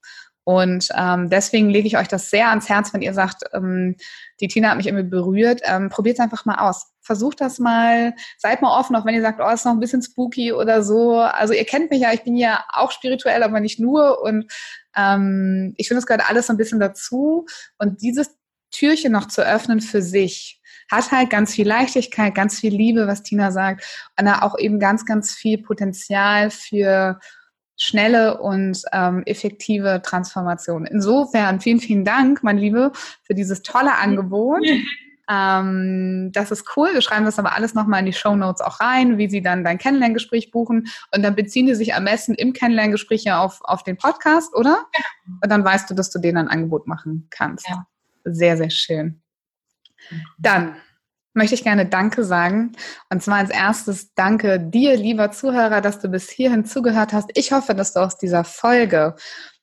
Und 0.49 0.89
ähm, 0.97 1.29
deswegen 1.29 1.69
lege 1.69 1.87
ich 1.87 1.99
euch 1.99 2.09
das 2.09 2.31
sehr 2.31 2.49
ans 2.49 2.71
Herz, 2.71 2.95
wenn 2.95 3.03
ihr 3.03 3.13
sagt, 3.13 3.43
ähm, 3.53 3.97
die 4.41 4.49
Tina 4.49 4.71
hat 4.71 4.79
mich 4.79 4.87
irgendwie 4.87 5.07
berührt. 5.07 5.61
Ähm, 5.65 5.91
Probiert 5.91 6.17
es 6.17 6.21
einfach 6.25 6.47
mal 6.47 6.55
aus. 6.55 6.87
Versucht 7.03 7.43
das 7.43 7.59
mal. 7.59 8.15
Seid 8.39 8.63
mal 8.63 8.81
offen, 8.81 8.97
auch 8.97 9.05
wenn 9.05 9.15
ihr 9.15 9.21
sagt, 9.21 9.41
oh, 9.43 9.51
ist 9.51 9.67
noch 9.67 9.73
ein 9.73 9.79
bisschen 9.79 10.01
spooky 10.01 10.55
oder 10.55 10.83
so. 10.83 11.19
Also 11.19 11.53
ihr 11.53 11.67
kennt 11.67 11.91
mich 11.91 12.01
ja, 12.01 12.15
ich 12.15 12.23
bin 12.23 12.35
ja 12.35 12.65
auch 12.73 12.93
spirituell, 12.93 13.43
aber 13.43 13.61
nicht 13.61 13.79
nur. 13.79 14.23
Und 14.23 14.51
ähm, 14.97 15.75
ich 15.77 15.87
finde, 15.87 15.99
es 15.99 16.07
gehört 16.07 16.27
alles 16.27 16.47
so 16.47 16.55
ein 16.55 16.57
bisschen 16.57 16.81
dazu. 16.81 17.45
Und 17.77 18.01
dieses 18.01 18.31
Türchen 18.71 19.13
noch 19.13 19.29
zu 19.29 19.43
öffnen 19.43 19.83
für 19.83 20.01
sich, 20.01 20.63
hat 20.91 21.13
halt 21.13 21.29
ganz 21.29 21.53
viel 21.53 21.69
Leichtigkeit, 21.69 22.35
ganz 22.35 22.59
viel 22.59 22.75
Liebe, 22.75 23.07
was 23.07 23.23
Tina 23.23 23.53
sagt, 23.53 23.85
und 24.19 24.27
auch 24.29 24.59
eben 24.59 24.81
ganz, 24.81 25.05
ganz 25.05 25.33
viel 25.33 25.59
Potenzial 25.59 26.49
für 26.49 27.21
schnelle 27.79 28.39
und 28.39 28.83
ähm, 28.93 29.23
effektive 29.25 30.03
Transformation. 30.05 30.85
Insofern 30.85 31.61
vielen, 31.61 31.81
vielen 31.81 32.05
Dank, 32.05 32.43
mein 32.43 32.59
Liebe, 32.59 32.93
für 33.23 33.35
dieses 33.35 33.63
tolle 33.63 33.95
Angebot. 33.97 34.67
Ähm, 35.31 36.31
das 36.33 36.51
ist 36.51 36.65
cool. 36.77 36.89
Wir 36.93 37.03
schreiben 37.03 37.25
das 37.25 37.39
aber 37.39 37.55
alles 37.55 37.75
nochmal 37.75 38.01
in 38.01 38.07
die 38.07 38.13
Show 38.13 38.35
Notes 38.35 38.61
auch 38.63 38.81
rein, 38.81 39.19
wie 39.19 39.29
Sie 39.29 39.43
dann 39.43 39.63
dein 39.63 39.79
Kennenlerngespräch 39.79 40.51
buchen. 40.51 40.89
Und 41.15 41.23
dann 41.23 41.35
beziehen 41.35 41.67
die 41.67 41.75
sich 41.75 41.95
am 41.95 42.05
besten 42.05 42.35
im 42.35 42.53
Kennenlerngespräch 42.53 43.25
ja 43.25 43.41
auf, 43.41 43.61
auf 43.63 43.83
den 43.83 43.97
Podcast, 43.97 44.55
oder? 44.55 44.87
Genau. 44.93 45.39
Und 45.43 45.51
dann 45.51 45.65
weißt 45.65 45.91
du, 45.91 45.95
dass 45.95 46.11
du 46.11 46.19
denen 46.19 46.39
ein 46.39 46.49
Angebot 46.49 46.87
machen 46.87 47.27
kannst. 47.31 47.69
Ja. 47.69 47.87
Sehr, 48.25 48.57
sehr 48.57 48.71
schön. 48.71 49.23
Dann 50.39 50.77
möchte 51.39 51.55
ich 51.55 51.65
gerne 51.65 51.87
Danke 51.87 52.25
sagen. 52.25 52.73
Und 53.11 53.23
zwar 53.23 53.37
als 53.37 53.51
erstes 53.51 54.13
Danke 54.15 54.61
dir, 54.61 54.97
lieber 54.97 55.31
Zuhörer, 55.31 55.81
dass 55.81 56.01
du 56.01 56.09
bis 56.09 56.29
hierhin 56.29 56.67
zugehört 56.67 57.15
hast. 57.15 57.31
Ich 57.35 57.53
hoffe, 57.53 57.75
dass 57.75 57.95
du 57.95 58.01
aus 58.01 58.19
dieser 58.19 58.45
Folge 58.45 59.15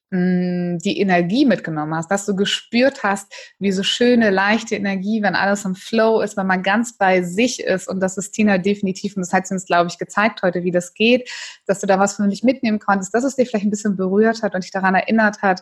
mh, 0.09 0.19
mm, 0.19 0.79
die 0.79 0.99
Energie 0.99 1.45
mitgenommen 1.45 1.93
hast, 1.93 2.09
dass 2.09 2.25
du 2.25 2.35
gespürt 2.35 3.03
hast, 3.03 3.31
wie 3.59 3.71
so 3.71 3.83
schöne, 3.83 4.31
leichte 4.31 4.75
Energie, 4.75 5.21
wenn 5.21 5.35
alles 5.35 5.65
im 5.65 5.75
Flow 5.75 6.21
ist, 6.21 6.37
wenn 6.37 6.47
man 6.47 6.63
ganz 6.63 6.97
bei 6.97 7.21
sich 7.21 7.59
ist. 7.59 7.87
Und 7.87 7.99
das 7.99 8.17
ist 8.17 8.31
Tina 8.31 8.57
definitiv, 8.57 9.15
und 9.15 9.21
das 9.21 9.33
hat 9.33 9.45
sie 9.45 9.53
uns, 9.53 9.65
glaube 9.65 9.89
ich, 9.89 9.99
gezeigt 9.99 10.41
heute, 10.41 10.63
wie 10.63 10.71
das 10.71 10.93
geht, 10.93 11.29
dass 11.67 11.81
du 11.81 11.87
da 11.87 11.99
was 11.99 12.15
von 12.15 12.29
dich 12.29 12.43
mitnehmen 12.43 12.79
konntest, 12.79 13.13
dass 13.13 13.23
es 13.23 13.35
dich 13.35 13.49
vielleicht 13.49 13.65
ein 13.65 13.71
bisschen 13.71 13.97
berührt 13.97 14.41
hat 14.41 14.55
und 14.55 14.63
dich 14.63 14.71
daran 14.71 14.95
erinnert 14.95 15.41
hat, 15.41 15.61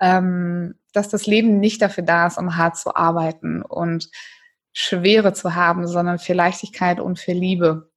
ähm, 0.00 0.76
dass 0.92 1.08
das 1.08 1.26
Leben 1.26 1.58
nicht 1.58 1.82
dafür 1.82 2.04
da 2.04 2.28
ist, 2.28 2.38
um 2.38 2.56
hart 2.56 2.76
zu 2.76 2.94
arbeiten 2.94 3.62
und 3.62 4.08
Schwere 4.72 5.32
zu 5.32 5.54
haben, 5.54 5.86
sondern 5.86 6.18
für 6.18 6.34
Leichtigkeit 6.34 7.00
und 7.00 7.18
für 7.18 7.32
Liebe. 7.32 7.90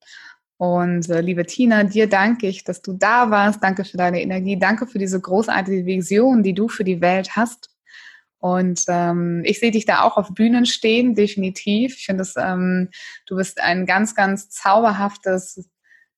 Und 0.57 1.09
äh, 1.09 1.21
liebe 1.21 1.45
Tina, 1.45 1.83
dir 1.83 2.07
danke 2.07 2.47
ich, 2.47 2.63
dass 2.63 2.81
du 2.81 2.93
da 2.93 3.31
warst. 3.31 3.63
Danke 3.63 3.83
für 3.83 3.97
deine 3.97 4.21
Energie. 4.21 4.59
Danke 4.59 4.85
für 4.85 4.99
diese 4.99 5.19
großartige 5.19 5.85
Vision, 5.85 6.43
die 6.43 6.53
du 6.53 6.67
für 6.67 6.83
die 6.83 7.01
Welt 7.01 7.35
hast. 7.35 7.71
Und 8.37 8.83
ähm, 8.87 9.43
ich 9.45 9.59
sehe 9.59 9.71
dich 9.71 9.85
da 9.85 10.01
auch 10.01 10.17
auf 10.17 10.29
Bühnen 10.33 10.65
stehen, 10.65 11.15
definitiv. 11.15 11.95
Ich 11.97 12.05
finde, 12.05 12.27
ähm, 12.37 12.89
du 13.27 13.35
bist 13.35 13.61
ein 13.61 13.85
ganz, 13.85 14.15
ganz 14.15 14.49
zauberhaftes 14.49 15.69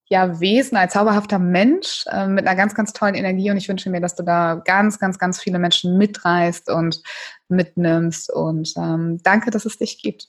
ja, 0.09 0.39
Wesen, 0.39 0.77
ein 0.77 0.89
zauberhafter 0.89 1.39
Mensch 1.39 2.05
äh, 2.07 2.27
mit 2.27 2.45
einer 2.45 2.55
ganz, 2.55 2.75
ganz 2.75 2.93
tollen 2.93 3.15
Energie. 3.15 3.49
Und 3.49 3.57
ich 3.57 3.67
wünsche 3.67 3.89
mir, 3.89 4.01
dass 4.01 4.15
du 4.15 4.23
da 4.23 4.61
ganz, 4.65 4.99
ganz, 4.99 5.19
ganz 5.19 5.41
viele 5.41 5.59
Menschen 5.59 5.97
mitreißt 5.97 6.69
und 6.69 7.01
mitnimmst. 7.49 8.31
Und 8.31 8.73
ähm, 8.77 9.19
danke, 9.23 9.51
dass 9.51 9.65
es 9.65 9.77
dich 9.77 10.01
gibt. 10.01 10.27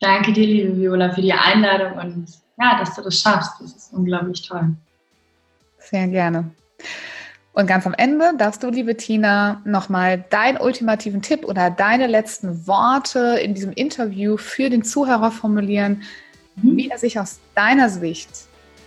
Danke 0.00 0.32
dir, 0.32 0.46
liebe 0.46 0.76
Viola, 0.78 1.12
für 1.12 1.20
die 1.20 1.32
Einladung 1.32 1.98
und 1.98 2.26
ja, 2.58 2.78
dass 2.78 2.94
du 2.94 3.02
das 3.02 3.20
schaffst. 3.20 3.52
Das 3.60 3.72
ist 3.72 3.92
unglaublich 3.92 4.46
toll. 4.48 4.74
Sehr 5.78 6.08
gerne. 6.08 6.50
Und 7.52 7.66
ganz 7.66 7.86
am 7.86 7.92
Ende 7.92 8.32
darfst 8.38 8.62
du, 8.62 8.70
liebe 8.70 8.96
Tina, 8.96 9.60
nochmal 9.66 10.24
deinen 10.30 10.56
ultimativen 10.56 11.20
Tipp 11.20 11.44
oder 11.44 11.68
deine 11.68 12.06
letzten 12.06 12.66
Worte 12.66 13.38
in 13.42 13.52
diesem 13.52 13.72
Interview 13.72 14.38
für 14.38 14.70
den 14.70 14.84
Zuhörer 14.84 15.30
formulieren, 15.30 16.02
mhm. 16.56 16.76
wie 16.78 16.88
er 16.88 16.96
sich 16.96 17.18
aus 17.18 17.38
deiner 17.54 17.90
Sicht 17.90 18.30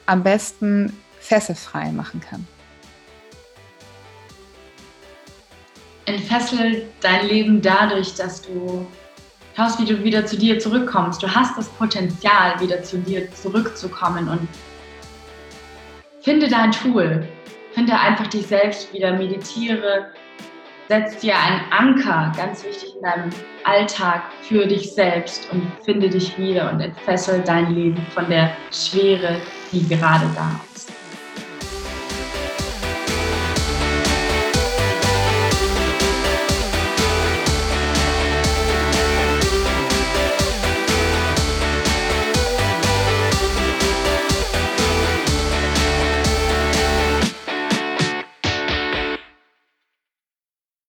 am 0.08 0.24
besten 0.24 0.98
fesselfrei 1.20 1.92
machen 1.92 2.22
kann. 2.22 2.48
Entfessel 6.06 6.90
dein 7.02 7.28
Leben 7.28 7.62
dadurch, 7.62 8.16
dass 8.16 8.42
du 8.42 8.88
schaust, 9.56 9.80
wie 9.80 9.86
du 9.86 10.04
wieder 10.04 10.26
zu 10.26 10.38
dir 10.38 10.60
zurückkommst. 10.60 11.22
Du 11.22 11.34
hast 11.34 11.58
das 11.58 11.70
Potenzial, 11.70 12.60
wieder 12.60 12.84
zu 12.84 12.98
dir 12.98 13.32
zurückzukommen 13.32 14.28
und 14.28 14.48
finde 16.22 16.48
dein 16.48 16.72
Tool. 16.72 17.28
Finde 17.74 17.98
einfach 17.98 18.28
dich 18.28 18.46
selbst 18.46 18.94
wieder, 18.94 19.14
meditiere, 19.14 20.08
setz 20.88 21.18
dir 21.18 21.36
einen 21.36 21.62
Anker, 21.72 22.32
ganz 22.38 22.64
wichtig 22.64 22.96
in 22.96 23.02
deinem 23.02 23.30
Alltag 23.64 24.24
für 24.42 24.68
dich 24.68 24.94
selbst 24.94 25.48
und 25.52 25.72
finde 25.84 26.10
dich 26.10 26.38
wieder 26.38 26.72
und 26.72 26.82
entfessel 26.82 27.42
dein 27.44 27.74
Leben 27.74 28.06
von 28.14 28.30
der 28.30 28.56
Schwere, 28.72 29.38
die 29.72 29.88
gerade 29.88 30.26
da 30.36 30.60
ist. 30.66 30.73